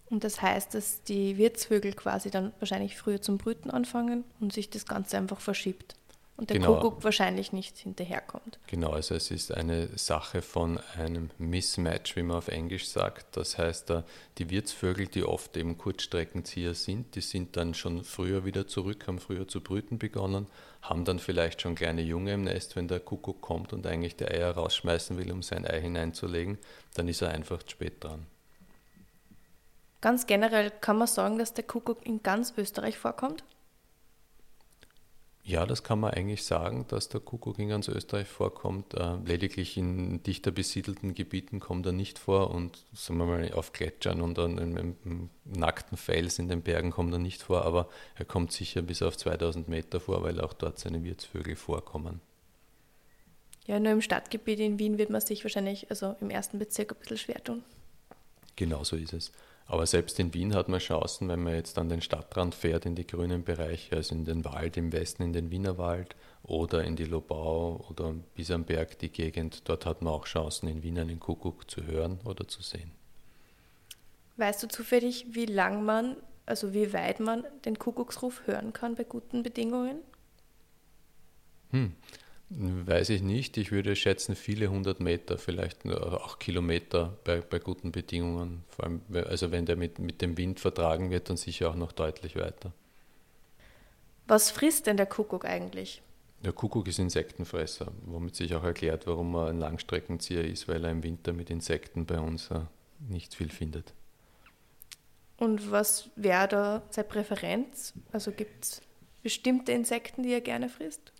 Und 0.09 0.23
das 0.23 0.41
heißt, 0.41 0.75
dass 0.75 1.03
die 1.03 1.37
Wirtsvögel 1.37 1.93
quasi 1.93 2.31
dann 2.31 2.53
wahrscheinlich 2.61 2.97
früher 2.97 3.21
zum 3.21 3.39
Brüten 3.39 3.71
anfangen 3.71 4.25
und 4.39 4.53
sich 4.53 4.71
das 4.71 4.87
Ganze 4.87 5.19
einfach 5.19 5.41
verschiebt. 5.41 5.97
Und 6.37 6.50
der 6.50 6.59
genau. 6.59 6.75
Kuckuck 6.75 7.05
wahrscheinlich 7.05 7.52
nicht 7.52 7.78
hinterherkommt. 7.78 8.59
Genau, 8.66 8.90
also 8.90 9.14
es 9.14 9.31
ist 9.31 9.52
eine 9.52 9.88
Sache 9.97 10.43
von 10.43 10.78
einem 10.99 11.31
Mismatch, 11.38 12.14
wie 12.16 12.23
man 12.23 12.37
auf 12.37 12.49
Englisch 12.49 12.88
sagt. 12.88 13.37
Das 13.37 13.57
heißt, 13.57 13.93
die 14.38 14.50
Wirtsvögel, 14.50 15.07
die 15.07 15.25
oft 15.25 15.57
eben 15.57 15.78
Kurzstreckenzieher 15.78 16.75
sind, 16.75 17.14
die 17.14 17.23
sind 17.23 17.57
dann 17.57 17.73
schon 17.73 18.05
früher 18.05 18.45
wieder 18.45 18.66
zurück, 18.66 19.07
haben 19.07 19.19
früher 19.19 19.49
zu 19.49 19.62
brüten 19.62 19.99
begonnen, 19.99 20.47
haben 20.83 21.07
dann 21.07 21.19
vielleicht 21.19 21.62
schon 21.62 21.75
kleine 21.75 22.02
Junge 22.02 22.35
im 22.35 22.43
Nest, 22.43 22.76
wenn 22.76 22.87
der 22.87 23.00
Kuckuck 23.00 23.40
kommt 23.40 23.73
und 23.73 23.87
eigentlich 23.87 24.16
die 24.16 24.26
Eier 24.26 24.50
rausschmeißen 24.52 25.16
will, 25.16 25.33
um 25.33 25.43
sein 25.43 25.66
Ei 25.66 25.81
hineinzulegen, 25.81 26.59
dann 26.95 27.09
ist 27.09 27.23
er 27.23 27.31
einfach 27.31 27.62
zu 27.62 27.71
spät 27.71 28.05
dran. 28.05 28.26
Ganz 30.02 30.26
generell 30.26 30.71
kann 30.71 30.99
man 30.99 31.09
sagen, 31.09 31.38
dass 31.38 31.55
der 31.55 31.64
Kuckuck 31.64 32.05
in 32.05 32.23
ganz 32.23 32.52
Österreich 32.59 32.99
vorkommt? 32.99 33.43
Ja, 35.47 35.65
das 35.65 35.85
kann 35.85 36.00
man 36.00 36.11
eigentlich 36.11 36.43
sagen, 36.43 36.87
dass 36.88 37.09
der 37.09 37.21
Kuckuck 37.21 37.61
in 37.61 37.69
ganz 37.69 37.87
Österreich 37.87 38.26
vorkommt. 38.26 38.95
Äh, 38.95 39.15
lediglich 39.25 39.76
in 39.76 40.21
dichter 40.25 40.50
besiedelten 40.50 41.15
Gebieten 41.15 41.61
kommt 41.61 41.87
er 41.87 41.93
nicht 41.93 42.19
vor 42.19 42.50
und 42.50 42.85
sagen 42.93 43.21
wir 43.21 43.26
mal 43.26 43.53
auf 43.53 43.73
Gletschern 43.73 44.23
und 44.23 44.41
an 44.41 44.59
einem 44.59 45.31
nackten 45.45 45.97
Fels 45.97 46.41
in 46.41 46.49
den 46.49 46.62
Bergen 46.62 46.91
kommt 46.91 47.12
er 47.12 47.21
nicht 47.21 47.45
vor, 47.45 47.65
aber 47.65 47.88
er 48.17 48.25
kommt 48.25 48.50
sicher 48.50 48.83
bis 48.83 49.03
auf 49.03 49.17
2000 49.17 49.69
Meter 49.69 50.00
vor, 50.00 50.25
weil 50.25 50.41
auch 50.41 50.53
dort 50.53 50.81
seine 50.81 51.05
Wirtsvögel 51.05 51.55
vorkommen. 51.55 52.21
Ja, 53.67 53.79
nur 53.79 53.93
im 53.93 54.03
Stadtgebiet 54.03 54.59
in 54.59 54.81
Wien 54.81 54.99
wird 54.99 55.11
man 55.11 55.21
sich 55.21 55.45
wahrscheinlich, 55.45 55.91
also 55.91 56.17
im 56.21 56.31
ersten 56.31 56.59
Bezirk, 56.59 56.91
ein 56.91 56.99
bisschen 56.99 57.19
schwer 57.19 57.45
tun. 57.45 57.62
Genau 58.57 58.83
so 58.83 58.97
ist 58.97 59.12
es. 59.12 59.31
Aber 59.69 59.87
selbst 59.87 60.19
in 60.21 60.33
Wien 60.33 60.55
hat 60.55 60.69
man 60.69 60.79
Chancen, 60.79 61.29
wenn 61.29 61.43
man 61.43 61.55
jetzt 61.55 61.77
an 61.77 61.89
den 61.89 62.01
Stadtrand 62.01 62.55
fährt, 62.55 62.87
in 62.87 62.95
die 62.95 63.07
grünen 63.07 63.43
Bereiche, 63.43 63.97
also 63.97 64.15
in 64.15 64.25
den 64.25 64.45
Wald 64.45 64.77
im 64.77 64.93
Westen, 64.93 65.25
in 65.25 65.33
den 65.33 65.51
Wienerwald 65.51 66.15
oder 66.45 66.85
in 66.85 66.95
die 66.95 67.05
Lobau 67.05 67.85
oder 67.91 68.15
bis 68.35 68.53
am 68.53 68.65
Berg 68.65 68.99
die 69.01 69.09
Gegend. 69.09 69.69
Dort 69.69 69.85
hat 69.85 70.03
man 70.03 70.13
auch 70.13 70.27
Chancen, 70.27 70.69
in 70.69 70.85
Wien 70.85 70.99
einen 70.99 71.19
Kuckuck 71.19 71.69
zu 71.69 71.85
hören 71.85 72.21
oder 72.25 72.47
zu 72.47 72.63
sehen. 72.63 72.93
Weißt 74.37 74.63
du 74.63 74.69
zufällig, 74.69 75.27
wie 75.31 75.47
lang 75.47 75.85
man, 75.85 76.17
also 76.45 76.73
wie 76.73 76.93
weit 76.93 77.19
man 77.19 77.45
den 77.65 77.79
Kuckucksruf 77.79 78.47
hören 78.47 78.73
kann 78.73 78.95
bei 78.95 79.03
guten 79.03 79.43
Bedingungen? 79.43 79.99
Hm. 81.71 81.97
Weiß 82.49 83.09
ich 83.11 83.23
nicht. 83.23 83.57
Ich 83.57 83.73
würde 83.73 83.97
schätzen, 83.97 84.37
viele 84.37 84.71
hundert 84.71 85.00
Meter, 85.00 85.37
vielleicht 85.37 85.85
auch 85.87 86.38
Kilometer 86.38 87.17
bei, 87.25 87.41
bei 87.41 87.59
guten 87.59 87.91
Bedingungen. 87.91 88.62
Vor 88.69 88.85
allem, 88.85 89.00
also 89.12 89.50
wenn 89.50 89.67
der 89.67 89.75
mit, 89.76 89.99
mit 89.99 90.23
dem 90.23 90.37
Wind 90.38 90.61
vertragen 90.61 91.11
wird, 91.11 91.29
dann 91.29 91.37
sicher 91.37 91.71
auch 91.71 91.75
noch 91.75 91.91
deutlich 91.91 92.37
weiter. 92.37 92.73
Was 94.29 94.50
frisst 94.50 94.87
denn 94.87 94.97
der 94.97 95.07
Kuckuck 95.07 95.45
eigentlich? 95.45 96.03
Der 96.45 96.53
Kuckuck 96.53 96.87
ist 96.87 97.00
Insektenfresser, 97.00 97.91
womit 98.05 98.37
sich 98.37 98.55
auch 98.55 98.62
erklärt, 98.62 99.07
warum 99.07 99.35
er 99.35 99.49
ein 99.49 99.59
Langstreckenzieher 99.59 100.45
ist, 100.45 100.69
weil 100.69 100.85
er 100.85 100.93
im 100.93 101.03
Winter 101.03 101.33
mit 101.33 101.50
Insekten 101.50 102.07
bei 102.07 102.21
uns 102.21 102.50
äh, 102.50 102.61
nicht 103.09 103.35
viel 103.35 103.49
findet. 103.49 103.93
Und 105.37 105.71
was 105.71 106.11
wäre 106.15 106.47
da 106.47 106.83
seine 106.91 107.09
Präferenz? 107.09 107.93
Also 108.12 108.31
gibt 108.31 108.65
es 108.65 108.83
bestimmte 109.23 109.73
Insekten, 109.73 110.23
die 110.23 110.33
er 110.33 110.41
gerne 110.41 110.69
frisst? 110.69 111.12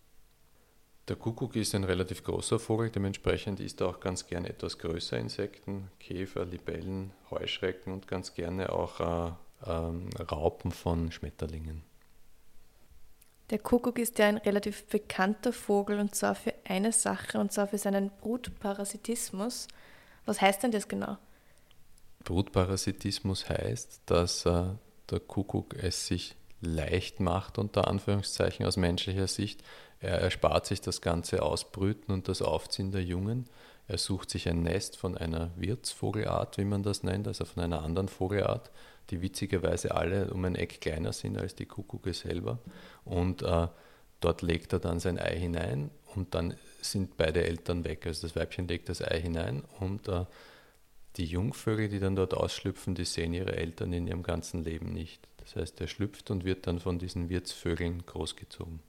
Der 1.09 1.15
Kuckuck 1.15 1.55
ist 1.55 1.73
ein 1.77 1.85
relativ 1.85 2.25
großer 2.25 2.59
Vogel, 2.59 2.91
dementsprechend 2.91 3.61
isst 3.61 3.81
er 3.81 3.89
auch 3.89 4.01
ganz 4.01 4.27
gerne 4.27 4.49
etwas 4.49 4.79
größere 4.79 5.21
Insekten, 5.21 5.89
Käfer, 6.01 6.45
Libellen, 6.45 7.13
Heuschrecken 7.31 7.93
und 7.93 8.09
ganz 8.09 8.35
gerne 8.35 8.73
auch 8.73 8.99
äh, 8.99 9.33
äh, 9.71 10.23
Raupen 10.23 10.73
von 10.73 11.13
Schmetterlingen. 11.13 11.85
Der 13.51 13.61
Kuckuck 13.61 14.01
ist 14.01 14.19
ja 14.19 14.27
ein 14.27 14.39
relativ 14.39 14.87
bekannter 14.87 15.53
Vogel 15.53 16.01
und 16.01 16.17
zwar 16.17 16.35
für 16.35 16.53
eine 16.65 16.91
Sache 16.91 17.39
und 17.39 17.53
zwar 17.53 17.69
für 17.69 17.79
seinen 17.79 18.11
Brutparasitismus. 18.21 19.69
Was 20.25 20.41
heißt 20.41 20.65
denn 20.65 20.73
das 20.73 20.89
genau? 20.89 21.19
Brutparasitismus 22.25 23.49
heißt, 23.49 24.03
dass 24.07 24.45
äh, 24.45 24.65
der 25.09 25.21
Kuckuck 25.21 25.75
es 25.75 26.09
sich 26.09 26.35
leicht 26.61 27.21
macht, 27.21 27.59
unter 27.59 27.87
Anführungszeichen 27.87 28.67
aus 28.67 28.77
menschlicher 28.77 29.29
Sicht, 29.29 29.63
er 30.01 30.19
erspart 30.21 30.67
sich 30.67 30.81
das 30.81 31.01
ganze 31.01 31.43
Ausbrüten 31.43 32.13
und 32.13 32.29
das 32.29 32.43
Aufziehen 32.43 32.93
der 32.93 33.03
Jungen. 33.03 33.49
Er 33.89 33.99
sucht 33.99 34.31
sich 34.31 34.49
ein 34.49 34.63
Nest 34.63 34.97
von 34.97 35.17
einer 35.17 35.51
Wirtsvogelart, 35.57 36.59
wie 36.59 36.65
man 36.65 36.83
das 36.83 37.03
nennt, 37.03 37.29
also 37.29 37.45
von 37.45 37.63
einer 37.63 37.83
anderen 37.83 38.09
Vogelart, 38.09 38.71
die 39.11 39.23
witzigerweise 39.23 39.95
alle 39.95 40.33
um 40.33 40.45
ein 40.45 40.57
Eck 40.57 40.81
kleiner 40.81 41.13
sind 41.13 41.39
als 41.39 41.55
die 41.55 41.67
Kuckucke 41.67 42.13
selber. 42.13 42.59
Und 43.05 43.43
äh, 43.43 43.69
dort 44.21 44.43
legt 44.43 44.73
er 44.73 44.81
dann 44.81 44.99
sein 44.99 45.19
Ei 45.19 45.39
hinein 45.39 45.91
und 46.15 46.35
dann 46.35 46.57
sind 46.83 47.17
beide 47.17 47.45
Eltern 47.45 47.85
weg. 47.85 48.07
Also 48.07 48.27
das 48.27 48.37
Weibchen 48.37 48.67
legt 48.69 48.89
das 48.89 49.03
Ei 49.03 49.21
hinein 49.21 49.63
und 49.79 50.09
äh, 50.09 50.25
die 51.17 51.25
Jungvögel, 51.25 51.89
die 51.89 52.01
dann 52.01 52.17
dort 52.17 52.35
ausschlüpfen, 52.35 52.95
die 52.95 53.05
sehen 53.05 53.33
ihre 53.33 53.57
Eltern 53.57 53.93
in 53.93 54.07
ihrem 54.07 54.23
ganzen 54.23 54.63
Leben 54.65 54.93
nicht. 54.93 55.27
Das 55.39 55.57
heißt, 55.57 55.81
er 55.81 55.87
schlüpft 55.87 56.31
und 56.31 56.45
wird 56.45 56.67
dann 56.67 56.81
von 56.81 56.99
diesen 56.99 57.29
Wirtsvögeln 57.29 58.05
großgezogen. 58.05 58.81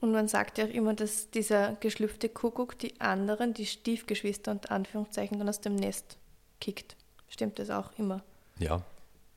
Und 0.00 0.12
man 0.12 0.28
sagt 0.28 0.58
ja 0.58 0.64
auch 0.64 0.70
immer, 0.70 0.94
dass 0.94 1.30
dieser 1.30 1.74
geschlüpfte 1.80 2.28
Kuckuck 2.28 2.78
die 2.78 3.00
anderen, 3.00 3.52
die 3.52 3.66
Stiefgeschwister 3.66 4.52
und 4.52 4.70
Anführungszeichen, 4.70 5.38
dann 5.38 5.48
aus 5.48 5.60
dem 5.60 5.74
Nest 5.74 6.16
kickt. 6.60 6.94
Stimmt 7.28 7.58
das 7.58 7.70
auch 7.70 7.90
immer? 7.98 8.22
Ja, 8.58 8.82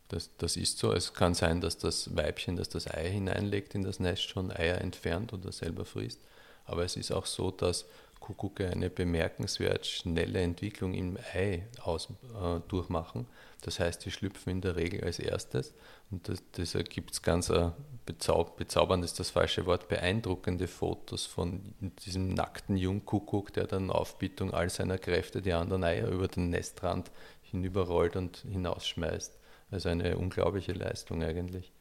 das, 0.09 0.29
das 0.37 0.57
ist 0.57 0.77
so. 0.77 0.93
Es 0.93 1.13
kann 1.13 1.33
sein, 1.33 1.61
dass 1.61 1.77
das 1.77 2.15
Weibchen, 2.15 2.57
das 2.57 2.69
das 2.69 2.87
Ei 2.87 3.09
hineinlegt 3.09 3.73
in 3.75 3.83
das 3.83 3.99
Nest, 3.99 4.23
schon 4.23 4.51
Eier 4.51 4.79
entfernt 4.79 5.33
oder 5.33 5.51
selber 5.51 5.85
frisst. 5.85 6.19
Aber 6.65 6.83
es 6.83 6.95
ist 6.95 7.11
auch 7.11 7.25
so, 7.25 7.49
dass 7.49 7.85
Kuckucke 8.21 8.69
eine 8.69 8.89
bemerkenswert 8.89 9.85
schnelle 9.85 10.39
Entwicklung 10.39 10.93
im 10.93 11.17
Ei 11.33 11.67
aus, 11.83 12.07
äh, 12.41 12.59
durchmachen. 12.69 13.27
Das 13.61 13.79
heißt, 13.79 14.05
die 14.05 14.11
schlüpfen 14.11 14.51
in 14.51 14.61
der 14.61 14.77
Regel 14.77 15.03
als 15.03 15.19
erstes 15.19 15.73
und 16.09 16.29
das, 16.29 16.41
deshalb 16.55 16.89
gibt 16.89 17.11
es 17.11 17.21
ganz 17.21 17.49
äh, 17.49 17.71
bezaub, 18.05 18.57
bezaubern 18.57 19.03
ist 19.03 19.19
das 19.19 19.29
falsche 19.29 19.65
Wort, 19.65 19.87
beeindruckende 19.87 20.67
Fotos 20.67 21.25
von 21.25 21.73
diesem 22.05 22.33
nackten 22.33 22.77
Jungkuckuck, 22.77 23.53
der 23.53 23.67
dann 23.67 23.89
Aufbietung 23.89 24.53
all 24.53 24.69
seiner 24.69 24.97
Kräfte 24.97 25.41
die 25.41 25.53
anderen 25.53 25.83
Eier 25.83 26.07
über 26.07 26.27
den 26.27 26.49
Nestrand 26.49 27.11
hinüberrollt 27.41 28.15
und 28.15 28.37
hinausschmeißt. 28.49 29.37
Also 29.71 29.89
eine 29.89 30.17
unglaubliche 30.17 30.73
Leistung 30.73 31.23
eigentlich. 31.23 31.71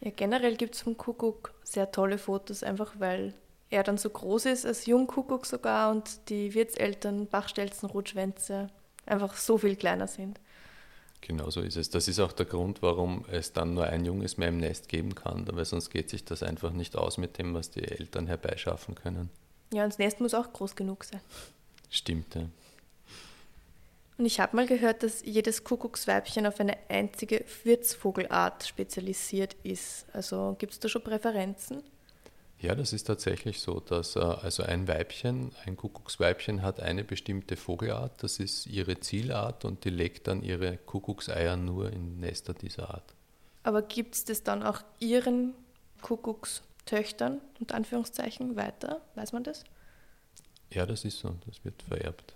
Ja, 0.00 0.10
generell 0.10 0.56
gibt 0.56 0.74
es 0.74 0.82
vom 0.82 0.96
Kuckuck 0.96 1.54
sehr 1.64 1.90
tolle 1.90 2.18
Fotos, 2.18 2.62
einfach 2.62 2.94
weil 2.98 3.34
er 3.70 3.82
dann 3.82 3.98
so 3.98 4.10
groß 4.10 4.46
ist 4.46 4.66
als 4.66 4.86
Jungkuckuck 4.86 5.46
sogar 5.46 5.90
und 5.90 6.28
die 6.28 6.54
Wirtseltern, 6.54 7.26
Bachstelzen, 7.26 7.88
Rotschwänze 7.88 8.68
einfach 9.06 9.36
so 9.36 9.58
viel 9.58 9.76
kleiner 9.76 10.06
sind. 10.06 10.40
Genau 11.20 11.50
so 11.50 11.60
ist 11.60 11.76
es. 11.76 11.90
Das 11.90 12.08
ist 12.08 12.20
auch 12.20 12.32
der 12.32 12.46
Grund, 12.46 12.82
warum 12.82 13.24
es 13.30 13.52
dann 13.52 13.74
nur 13.74 13.84
ein 13.84 14.04
Junges 14.04 14.36
mehr 14.36 14.48
im 14.48 14.58
Nest 14.58 14.88
geben 14.88 15.14
kann, 15.14 15.48
weil 15.50 15.64
sonst 15.64 15.90
geht 15.90 16.10
sich 16.10 16.24
das 16.24 16.42
einfach 16.42 16.72
nicht 16.72 16.96
aus 16.96 17.18
mit 17.18 17.38
dem, 17.38 17.54
was 17.54 17.70
die 17.70 17.82
Eltern 17.82 18.26
herbeischaffen 18.26 18.94
können. 18.94 19.30
Ja, 19.72 19.82
und 19.82 19.92
das 19.92 19.98
Nest 19.98 20.20
muss 20.20 20.34
auch 20.34 20.52
groß 20.52 20.76
genug 20.76 21.04
sein. 21.04 21.20
Stimmt, 21.90 22.34
ja. 22.34 22.42
Und 24.18 24.24
ich 24.24 24.40
habe 24.40 24.56
mal 24.56 24.66
gehört, 24.66 25.02
dass 25.02 25.22
jedes 25.24 25.64
Kuckucksweibchen 25.64 26.46
auf 26.46 26.58
eine 26.60 26.76
einzige 26.88 27.44
Wirtsvogelart 27.64 28.66
spezialisiert 28.66 29.56
ist. 29.62 30.06
Also 30.12 30.56
gibt 30.58 30.72
es 30.72 30.80
da 30.80 30.88
schon 30.88 31.02
Präferenzen? 31.02 31.82
Ja, 32.58 32.74
das 32.74 32.92
ist 32.92 33.04
tatsächlich 33.04 33.60
so, 33.60 33.80
dass 33.80 34.16
äh, 34.16 34.20
also 34.20 34.62
ein 34.62 34.88
Weibchen, 34.88 35.52
ein 35.66 35.76
Kuckucksweibchen 35.76 36.62
hat 36.62 36.80
eine 36.80 37.04
bestimmte 37.04 37.56
Vogelart, 37.56 38.22
das 38.22 38.38
ist 38.38 38.66
ihre 38.66 38.98
Zielart 39.00 39.64
und 39.64 39.84
die 39.84 39.90
legt 39.90 40.26
dann 40.26 40.42
ihre 40.42 40.78
Kuckuckseier 40.78 41.56
nur 41.56 41.92
in 41.92 42.18
Nester 42.18 42.54
dieser 42.54 42.90
Art. 42.90 43.14
Aber 43.62 43.82
gibt 43.82 44.14
es 44.14 44.24
das 44.24 44.42
dann 44.42 44.62
auch 44.62 44.82
ihren 45.00 45.54
Kuckuckstöchtern, 46.00 47.40
unter 47.60 47.74
Anführungszeichen, 47.74 48.56
weiter? 48.56 49.02
Weiß 49.16 49.32
man 49.32 49.44
das? 49.44 49.64
Ja, 50.72 50.86
das 50.86 51.04
ist 51.04 51.18
so, 51.18 51.34
das 51.46 51.64
wird 51.64 51.82
vererbt. 51.82 52.34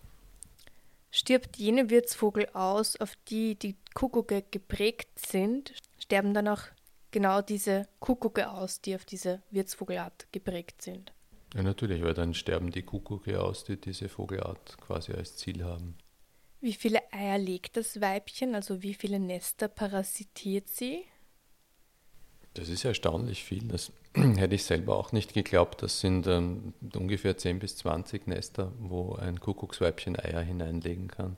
Stirbt 1.11 1.57
jene 1.57 1.91
Wirtsvogel 1.91 2.49
aus, 2.53 2.97
auf 3.01 3.17
die 3.29 3.57
die 3.57 3.77
Kuckucke 3.95 4.45
geprägt 4.51 5.19
sind, 5.19 5.73
sterben 5.99 6.35
dann 6.35 6.47
auch 6.47 6.63
genau 7.11 7.43
diese 7.43 7.89
Kuckucke 7.99 8.51
aus, 8.51 8.81
die 8.81 8.95
auf 8.95 9.05
diese 9.05 9.43
Wirtsvogelart 9.51 10.29
geprägt 10.33 10.83
sind. 10.83 11.13
Ja, 11.55 11.63
natürlich, 11.63 12.03
weil 12.03 12.15
dann 12.15 12.35
sterben 12.35 12.71
die 12.71 12.83
Kuckucke 12.83 13.43
aus, 13.43 13.65
die 13.65 13.81
diese 13.81 14.09
Vogelart 14.09 14.79
quasi 14.81 15.13
als 15.13 15.37
Ziel 15.37 15.65
haben. 15.65 15.97
Wie 16.61 16.75
viele 16.75 17.01
Eier 17.13 17.39
legt 17.39 17.77
das 17.77 18.01
Weibchen, 18.01 18.55
also 18.55 18.83
wie 18.83 18.95
viele 18.95 19.19
Nester 19.19 19.69
parasitiert 19.69 20.69
sie? 20.69 21.05
Das 22.55 22.69
ist 22.69 22.85
erstaunlich 22.85 23.45
viel. 23.45 23.69
Das 23.69 23.93
hätte 24.15 24.55
ich 24.55 24.65
selber 24.65 24.97
auch 24.97 25.13
nicht 25.13 25.35
geglaubt. 25.35 25.83
Das 25.83 26.01
sind 26.01 26.27
ähm, 26.27 26.75
ungefähr 26.95 27.37
10 27.37 27.59
bis 27.59 27.77
20 27.79 28.27
Nester, 28.27 28.73
wo 28.79 29.15
ein 29.15 29.41
Kuckucksweibchen 29.41 30.19
Eier 30.19 30.43
hineinlegen 30.43 31.09
kann. 31.09 31.37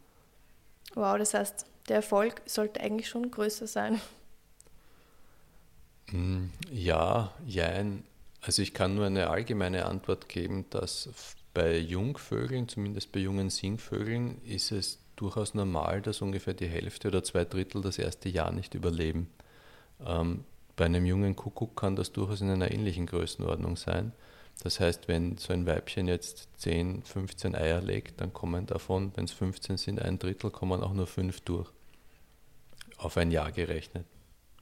Wow, 0.94 1.16
das 1.18 1.34
heißt, 1.34 1.66
der 1.88 1.96
Erfolg 1.96 2.42
sollte 2.46 2.80
eigentlich 2.80 3.08
schon 3.08 3.30
größer 3.30 3.66
sein. 3.66 4.00
Hm, 6.12 6.50
ja, 6.70 7.32
jein. 7.46 8.04
Also 8.42 8.62
ich 8.62 8.74
kann 8.74 8.94
nur 8.94 9.06
eine 9.06 9.30
allgemeine 9.30 9.86
Antwort 9.86 10.28
geben, 10.28 10.66
dass 10.70 11.08
bei 11.54 11.78
Jungvögeln, 11.78 12.68
zumindest 12.68 13.12
bei 13.12 13.20
jungen 13.20 13.50
Singvögeln, 13.50 14.40
ist 14.44 14.72
es 14.72 14.98
durchaus 15.16 15.54
normal, 15.54 16.02
dass 16.02 16.22
ungefähr 16.22 16.54
die 16.54 16.66
Hälfte 16.66 17.08
oder 17.08 17.22
zwei 17.22 17.44
Drittel 17.44 17.82
das 17.82 17.98
erste 17.98 18.28
Jahr 18.28 18.52
nicht 18.52 18.74
überleben. 18.74 19.30
Ähm, 20.04 20.44
bei 20.76 20.86
einem 20.86 21.06
jungen 21.06 21.36
Kuckuck 21.36 21.76
kann 21.76 21.96
das 21.96 22.12
durchaus 22.12 22.40
in 22.40 22.50
einer 22.50 22.70
ähnlichen 22.70 23.06
Größenordnung 23.06 23.76
sein. 23.76 24.12
Das 24.62 24.80
heißt, 24.80 25.08
wenn 25.08 25.38
so 25.38 25.52
ein 25.52 25.66
Weibchen 25.66 26.08
jetzt 26.08 26.48
10, 26.58 27.02
15 27.04 27.54
Eier 27.54 27.80
legt, 27.80 28.20
dann 28.20 28.32
kommen 28.32 28.66
davon, 28.66 29.12
wenn 29.16 29.24
es 29.24 29.32
15 29.32 29.76
sind, 29.76 30.00
ein 30.00 30.18
Drittel, 30.18 30.50
kommen 30.50 30.82
auch 30.82 30.92
nur 30.92 31.06
fünf 31.06 31.40
durch. 31.40 31.70
Auf 32.96 33.16
ein 33.16 33.30
Jahr 33.30 33.50
gerechnet. 33.50 34.06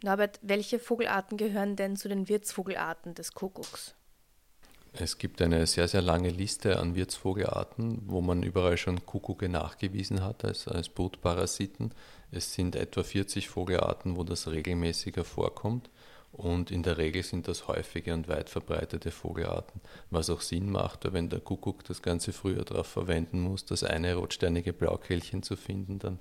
Norbert, 0.02 0.38
welche 0.42 0.78
Vogelarten 0.78 1.36
gehören 1.36 1.76
denn 1.76 1.96
zu 1.96 2.08
den 2.08 2.28
Wirtsvogelarten 2.28 3.14
des 3.14 3.34
Kuckucks? 3.34 3.94
Es 4.92 5.18
gibt 5.18 5.40
eine 5.40 5.66
sehr, 5.66 5.86
sehr 5.86 6.02
lange 6.02 6.30
Liste 6.30 6.78
an 6.78 6.96
Wirtsvogelarten, 6.96 8.02
wo 8.06 8.20
man 8.20 8.42
überall 8.42 8.76
schon 8.76 9.06
Kuckucke 9.06 9.48
nachgewiesen 9.48 10.24
hat 10.24 10.44
als, 10.44 10.66
als 10.66 10.88
Brutparasiten. 10.88 11.92
Es 12.32 12.54
sind 12.54 12.74
etwa 12.74 13.04
40 13.04 13.48
Vogelarten, 13.48 14.16
wo 14.16 14.24
das 14.24 14.48
regelmäßiger 14.48 15.24
vorkommt. 15.24 15.90
Und 16.32 16.70
in 16.70 16.82
der 16.82 16.96
Regel 16.96 17.22
sind 17.22 17.48
das 17.48 17.66
häufige 17.66 18.14
und 18.14 18.28
weit 18.28 18.48
verbreitete 18.48 19.10
Vogelarten, 19.10 19.80
was 20.10 20.30
auch 20.30 20.40
Sinn 20.40 20.70
macht, 20.70 21.04
weil 21.04 21.12
wenn 21.12 21.28
der 21.28 21.40
Kuckuck 21.40 21.84
das 21.84 22.02
ganze 22.02 22.32
Frühjahr 22.32 22.64
darauf 22.64 22.86
verwenden 22.86 23.40
muss, 23.40 23.64
das 23.64 23.82
eine 23.82 24.14
rotsternige 24.14 24.72
Blaukehlchen 24.72 25.42
zu 25.42 25.56
finden, 25.56 25.98
dann 25.98 26.20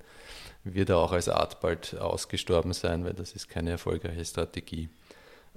wird 0.63 0.89
er 0.89 0.97
auch 0.97 1.11
als 1.11 1.29
Art 1.29 1.61
bald 1.61 1.95
ausgestorben 1.95 2.73
sein, 2.73 3.05
weil 3.05 3.13
das 3.13 3.33
ist 3.33 3.49
keine 3.49 3.71
erfolgreiche 3.71 4.25
Strategie. 4.25 4.89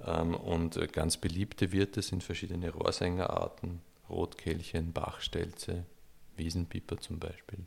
Ähm, 0.05 0.35
und 0.35 0.93
ganz 0.93 1.17
beliebte 1.17 1.71
Wirte 1.71 2.01
sind 2.01 2.23
verschiedene 2.23 2.69
Rohrsängerarten, 2.69 3.81
Rotkehlchen, 4.09 4.93
Bachstelze, 4.93 5.85
Wiesenpiper 6.35 6.99
zum 6.99 7.19
Beispiel. 7.19 7.59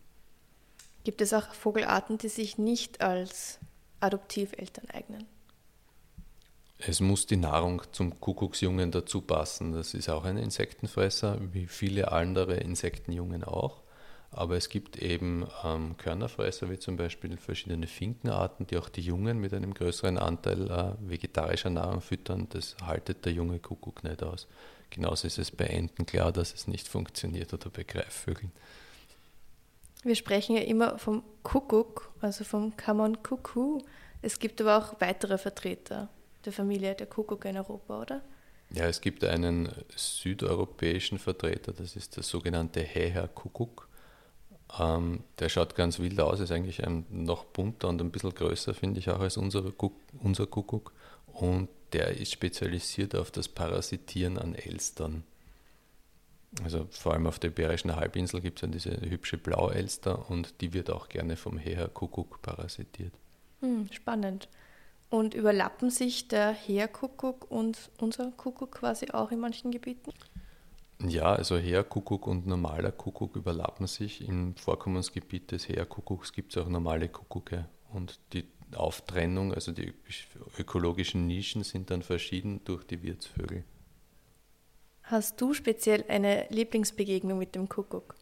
Gibt 1.04 1.20
es 1.20 1.32
auch 1.32 1.52
Vogelarten, 1.52 2.18
die 2.18 2.28
sich 2.28 2.58
nicht 2.58 3.00
als 3.00 3.58
Adoptiveltern 4.00 4.88
eignen? 4.90 5.24
Es 6.78 7.00
muss 7.00 7.26
die 7.26 7.36
Nahrung 7.36 7.82
zum 7.92 8.20
Kuckucksjungen 8.20 8.90
dazu 8.90 9.22
passen. 9.22 9.72
Das 9.72 9.94
ist 9.94 10.10
auch 10.10 10.24
ein 10.24 10.36
Insektenfresser, 10.36 11.38
wie 11.52 11.66
viele 11.66 12.12
andere 12.12 12.56
Insektenjungen 12.56 13.44
auch. 13.44 13.82
Aber 14.30 14.56
es 14.56 14.68
gibt 14.68 14.98
eben 14.98 15.46
ähm, 15.64 15.96
Körnerfresser, 15.96 16.68
wie 16.68 16.78
zum 16.78 16.96
Beispiel 16.96 17.38
verschiedene 17.38 17.86
Finkenarten, 17.86 18.66
die 18.66 18.76
auch 18.76 18.90
die 18.90 19.00
Jungen 19.00 19.38
mit 19.38 19.54
einem 19.54 19.72
größeren 19.72 20.18
Anteil 20.18 20.70
äh, 20.70 20.92
vegetarischer 21.08 21.70
Nahrung 21.70 22.02
füttern. 22.02 22.46
Das 22.50 22.76
haltet 22.82 23.24
der 23.24 23.32
junge 23.32 23.58
Kuckuck 23.58 24.04
nicht 24.04 24.22
aus. 24.22 24.46
Genauso 24.90 25.26
ist 25.26 25.38
es 25.38 25.50
bei 25.50 25.64
Enten 25.64 26.04
klar, 26.04 26.32
dass 26.32 26.52
es 26.52 26.68
nicht 26.68 26.86
funktioniert 26.88 27.54
oder 27.54 27.70
bei 27.70 27.84
Greifvögeln. 27.84 28.52
Wir 30.02 30.14
sprechen 30.14 30.56
ja 30.56 30.62
immer 30.62 30.98
vom 30.98 31.22
Kuckuck, 31.42 32.12
also 32.20 32.44
vom 32.44 32.76
Common 32.76 33.22
Cuckoo. 33.22 33.80
Es 34.20 34.38
gibt 34.38 34.60
aber 34.60 34.76
auch 34.76 35.00
weitere 35.00 35.38
Vertreter 35.38 36.10
der 36.46 36.52
Familie 36.52 36.94
der 36.94 37.06
Kuckuck 37.06 37.44
in 37.44 37.56
Europa, 37.56 38.00
oder? 38.00 38.22
Ja, 38.70 38.86
es 38.86 39.00
gibt 39.00 39.22
einen 39.24 39.68
südeuropäischen 39.94 41.18
Vertreter, 41.18 41.72
das 41.72 41.96
ist 41.96 42.16
der 42.16 42.22
sogenannte 42.22 42.80
Heher-Kuckuck. 42.80 43.88
Ähm, 44.78 45.22
der 45.38 45.48
schaut 45.48 45.76
ganz 45.76 46.00
wild 46.00 46.18
aus, 46.20 46.40
ist 46.40 46.50
eigentlich 46.50 46.84
ein, 46.84 47.06
noch 47.10 47.44
bunter 47.44 47.88
und 47.88 48.00
ein 48.00 48.10
bisschen 48.10 48.34
größer, 48.34 48.74
finde 48.74 48.98
ich 48.98 49.08
auch, 49.10 49.20
als 49.20 49.36
unser, 49.36 49.72
unser 50.20 50.46
Kuckuck. 50.46 50.92
Und 51.26 51.68
der 51.92 52.16
ist 52.16 52.32
spezialisiert 52.32 53.14
auf 53.14 53.30
das 53.30 53.48
Parasitieren 53.48 54.38
an 54.38 54.54
Elstern. 54.54 55.22
Also 56.64 56.86
vor 56.90 57.12
allem 57.12 57.26
auf 57.26 57.38
der 57.38 57.50
Iberischen 57.50 57.94
Halbinsel 57.94 58.40
gibt 58.40 58.58
es 58.58 58.62
ja 58.62 58.68
diese 58.68 59.10
hübsche 59.10 59.36
Blauelster 59.36 60.28
und 60.30 60.60
die 60.60 60.72
wird 60.72 60.90
auch 60.90 61.08
gerne 61.08 61.36
vom 61.36 61.58
Heher-Kuckuck 61.58 62.42
parasitiert. 62.42 63.12
Hm, 63.60 63.88
spannend. 63.92 64.48
Und 65.08 65.34
überlappen 65.34 65.90
sich 65.90 66.28
der 66.28 66.52
Heerkuckuck 66.52 67.50
und 67.50 67.90
unser 68.00 68.32
Kuckuck 68.32 68.72
quasi 68.72 69.10
auch 69.12 69.30
in 69.30 69.38
manchen 69.38 69.70
Gebieten? 69.70 70.12
Ja, 71.06 71.34
also 71.34 71.56
Heerkuckuck 71.56 72.26
und 72.26 72.46
normaler 72.46 72.90
Kuckuck 72.90 73.36
überlappen 73.36 73.86
sich. 73.86 74.26
Im 74.26 74.56
Vorkommensgebiet 74.56 75.52
des 75.52 75.68
Heerkuckucks 75.68 76.32
gibt 76.32 76.56
es 76.56 76.62
auch 76.62 76.68
normale 76.68 77.08
Kuckucke. 77.08 77.68
Und 77.92 78.18
die 78.32 78.48
Auftrennung, 78.74 79.54
also 79.54 79.72
die 79.72 79.94
ökologischen 80.58 81.26
Nischen 81.26 81.62
sind 81.62 81.90
dann 81.90 82.02
verschieden 82.02 82.62
durch 82.64 82.84
die 82.84 83.02
Wirtsvögel. 83.02 83.64
Hast 85.02 85.40
du 85.40 85.54
speziell 85.54 86.04
eine 86.08 86.46
Lieblingsbegegnung 86.48 87.38
mit 87.38 87.54
dem 87.54 87.68
Kuckuck? 87.68 88.16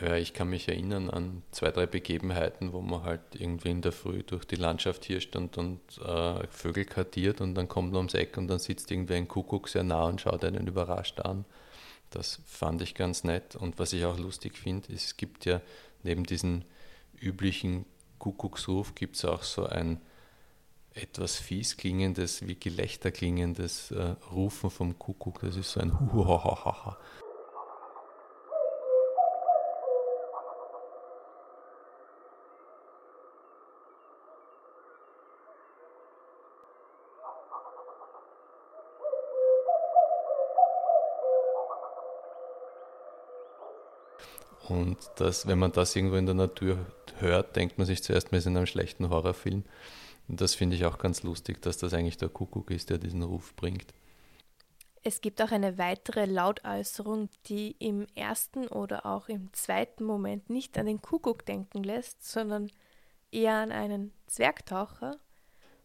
Ja, 0.00 0.16
ich 0.16 0.32
kann 0.32 0.48
mich 0.48 0.66
erinnern 0.68 1.10
an 1.10 1.42
zwei, 1.50 1.70
drei 1.70 1.84
Begebenheiten, 1.84 2.72
wo 2.72 2.80
man 2.80 3.02
halt 3.02 3.20
irgendwie 3.34 3.70
in 3.70 3.82
der 3.82 3.92
Früh 3.92 4.22
durch 4.22 4.46
die 4.46 4.56
Landschaft 4.56 5.04
hier 5.04 5.20
stand 5.20 5.58
und 5.58 5.80
äh, 5.98 6.46
Vögel 6.48 6.86
kartiert 6.86 7.42
und 7.42 7.54
dann 7.54 7.68
kommt 7.68 7.88
man 7.88 7.98
ums 7.98 8.14
Eck 8.14 8.38
und 8.38 8.48
dann 8.48 8.58
sitzt 8.58 8.90
irgendwie 8.90 9.14
ein 9.14 9.28
Kuckuck 9.28 9.68
sehr 9.68 9.82
nah 9.82 10.04
und 10.04 10.20
schaut 10.20 10.44
einen 10.44 10.66
überrascht 10.66 11.20
an. 11.20 11.44
Das 12.08 12.40
fand 12.46 12.80
ich 12.80 12.94
ganz 12.94 13.24
nett. 13.24 13.56
Und 13.56 13.78
was 13.78 13.92
ich 13.92 14.04
auch 14.06 14.18
lustig 14.18 14.56
finde, 14.56 14.92
es 14.92 15.18
gibt 15.18 15.44
ja 15.44 15.60
neben 16.02 16.24
diesem 16.24 16.62
üblichen 17.20 17.84
Kuckucksruf 18.18 18.94
gibt 18.94 19.16
es 19.16 19.24
auch 19.24 19.42
so 19.42 19.66
ein 19.66 20.00
etwas 20.94 21.36
fies 21.36 21.76
klingendes, 21.76 22.46
wie 22.46 22.54
Gelächter 22.54 23.10
klingendes 23.10 23.90
äh, 23.90 24.16
Rufen 24.32 24.70
vom 24.70 24.98
Kuckuck. 24.98 25.40
Das 25.40 25.56
ist 25.56 25.72
so 25.72 25.80
ein 25.80 26.12
Huhahaha. 26.12 26.98
Und 44.70 44.98
das, 45.16 45.46
wenn 45.46 45.58
man 45.58 45.72
das 45.72 45.96
irgendwo 45.96 46.16
in 46.16 46.26
der 46.26 46.34
Natur 46.34 46.78
hört, 47.18 47.56
denkt 47.56 47.78
man 47.78 47.86
sich 47.86 48.02
zuerst, 48.02 48.30
wir 48.32 48.40
sind 48.40 48.52
in 48.52 48.58
einem 48.58 48.66
schlechten 48.66 49.10
Horrorfilm. 49.10 49.64
Und 50.28 50.40
das 50.40 50.54
finde 50.54 50.76
ich 50.76 50.84
auch 50.84 50.98
ganz 50.98 51.22
lustig, 51.24 51.60
dass 51.60 51.76
das 51.76 51.92
eigentlich 51.92 52.18
der 52.18 52.28
Kuckuck 52.28 52.70
ist, 52.70 52.88
der 52.88 52.98
diesen 52.98 53.22
Ruf 53.22 53.54
bringt. 53.56 53.92
Es 55.02 55.20
gibt 55.20 55.40
auch 55.42 55.50
eine 55.50 55.78
weitere 55.78 56.26
Lautäußerung, 56.26 57.30
die 57.46 57.74
im 57.78 58.06
ersten 58.14 58.68
oder 58.68 59.06
auch 59.06 59.28
im 59.28 59.52
zweiten 59.52 60.04
Moment 60.04 60.50
nicht 60.50 60.78
an 60.78 60.86
den 60.86 61.00
Kuckuck 61.00 61.46
denken 61.46 61.82
lässt, 61.82 62.22
sondern 62.22 62.70
eher 63.32 63.54
an 63.54 63.72
einen 63.72 64.12
Zwergtaucher. 64.26 65.16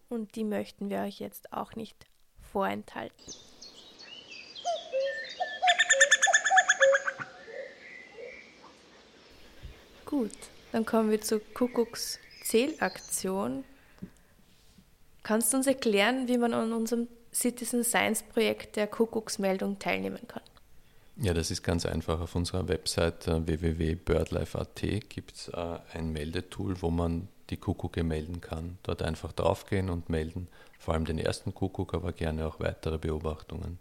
Und 0.09 0.35
die 0.35 0.43
möchten 0.43 0.89
wir 0.89 0.99
euch 0.99 1.19
jetzt 1.19 1.53
auch 1.53 1.75
nicht 1.75 2.05
vorenthalten. 2.39 3.33
Gut, 10.05 10.31
dann 10.71 10.85
kommen 10.85 11.09
wir 11.09 11.21
zur 11.21 11.41
Kuckucks 11.53 12.19
Zählaktion. 12.43 13.63
Kannst 15.23 15.51
du 15.51 15.57
uns 15.57 15.65
erklären, 15.65 16.27
wie 16.27 16.37
man 16.37 16.53
an 16.53 16.73
unserem 16.73 17.07
Citizen 17.33 17.83
Science 17.83 18.21
Projekt 18.21 18.75
der 18.75 18.85
Kuckucksmeldung 18.85 19.79
teilnehmen 19.79 20.27
kann? 20.27 20.43
Ja, 21.17 21.33
das 21.33 21.49
ist 21.49 21.63
ganz 21.63 21.85
einfach. 21.85 22.19
Auf 22.19 22.35
unserer 22.35 22.67
Website 22.67 23.27
äh, 23.27 23.47
www.birdlife.at 23.47 24.81
gibt 25.09 25.35
es 25.35 25.47
äh, 25.47 25.79
ein 25.93 26.11
Meldetool, 26.11 26.81
wo 26.81 26.91
man 26.91 27.27
die 27.49 27.57
Kuckucke 27.57 28.03
melden 28.03 28.41
kann. 28.41 28.77
Dort 28.83 29.01
einfach 29.01 29.31
draufgehen 29.31 29.89
und 29.89 30.09
melden. 30.09 30.47
Vor 30.77 30.93
allem 30.93 31.05
den 31.05 31.17
ersten 31.17 31.53
Kuckuck, 31.53 31.93
aber 31.93 32.11
gerne 32.11 32.45
auch 32.45 32.59
weitere 32.59 32.97
Beobachtungen 32.97 33.79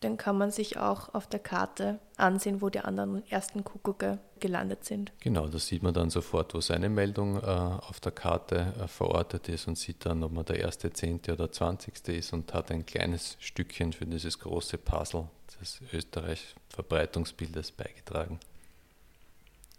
dann 0.00 0.16
kann 0.16 0.38
man 0.38 0.50
sich 0.50 0.78
auch 0.78 1.14
auf 1.14 1.26
der 1.26 1.40
Karte 1.40 1.98
ansehen, 2.16 2.60
wo 2.62 2.70
die 2.70 2.80
anderen 2.80 3.28
ersten 3.30 3.64
Kuckucke 3.64 4.18
gelandet 4.40 4.84
sind. 4.84 5.12
Genau, 5.20 5.48
das 5.48 5.66
sieht 5.66 5.82
man 5.82 5.94
dann 5.94 6.10
sofort, 6.10 6.54
wo 6.54 6.60
seine 6.60 6.88
Meldung 6.88 7.36
äh, 7.36 7.46
auf 7.46 8.00
der 8.00 8.12
Karte 8.12 8.74
äh, 8.80 8.86
verortet 8.88 9.48
ist 9.48 9.66
und 9.66 9.76
sieht 9.76 10.06
dann, 10.06 10.22
ob 10.22 10.32
man 10.32 10.44
der 10.44 10.60
erste, 10.60 10.92
zehnte 10.92 11.32
oder 11.32 11.50
zwanzigste 11.50 12.12
ist 12.12 12.32
und 12.32 12.54
hat 12.54 12.70
ein 12.70 12.86
kleines 12.86 13.36
Stückchen 13.40 13.92
für 13.92 14.06
dieses 14.06 14.38
große 14.38 14.78
Puzzle 14.78 15.28
des 15.60 15.80
Österreich-Verbreitungsbildes 15.92 17.72
beigetragen. 17.72 18.38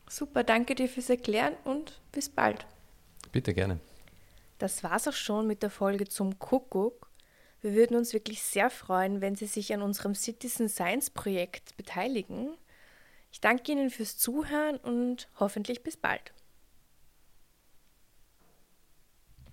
Super, 0.10 0.44
danke 0.44 0.76
dir 0.76 0.90
fürs 0.90 1.10
Erklären 1.10 1.54
und 1.64 2.00
bis 2.12 2.30
bald. 2.30 2.66
Bitte 3.32 3.54
gerne. 3.54 3.80
Das 4.58 4.84
war's 4.84 5.08
auch 5.08 5.14
schon 5.14 5.48
mit 5.48 5.64
der 5.64 5.70
Folge 5.70 6.08
zum 6.08 6.38
Kuckuck. 6.40 7.09
Wir 7.62 7.76
würden 7.76 7.98
uns 7.98 8.14
wirklich 8.14 8.42
sehr 8.42 8.70
freuen, 8.70 9.20
wenn 9.22 9.36
Sie 9.36 9.46
sich 9.46 9.74
an 9.74 9.82
unserem 9.82 10.16
Citizen 10.16 10.70
Science 10.70 11.10
Projekt 11.10 11.76
beteiligen. 11.76 12.56
Ich 13.32 13.42
danke 13.42 13.72
Ihnen 13.72 13.90
fürs 13.90 14.18
Zuhören 14.18 14.78
und 14.78 15.28
hoffentlich 15.40 15.84
bis 15.84 15.98
bald. 15.98 16.34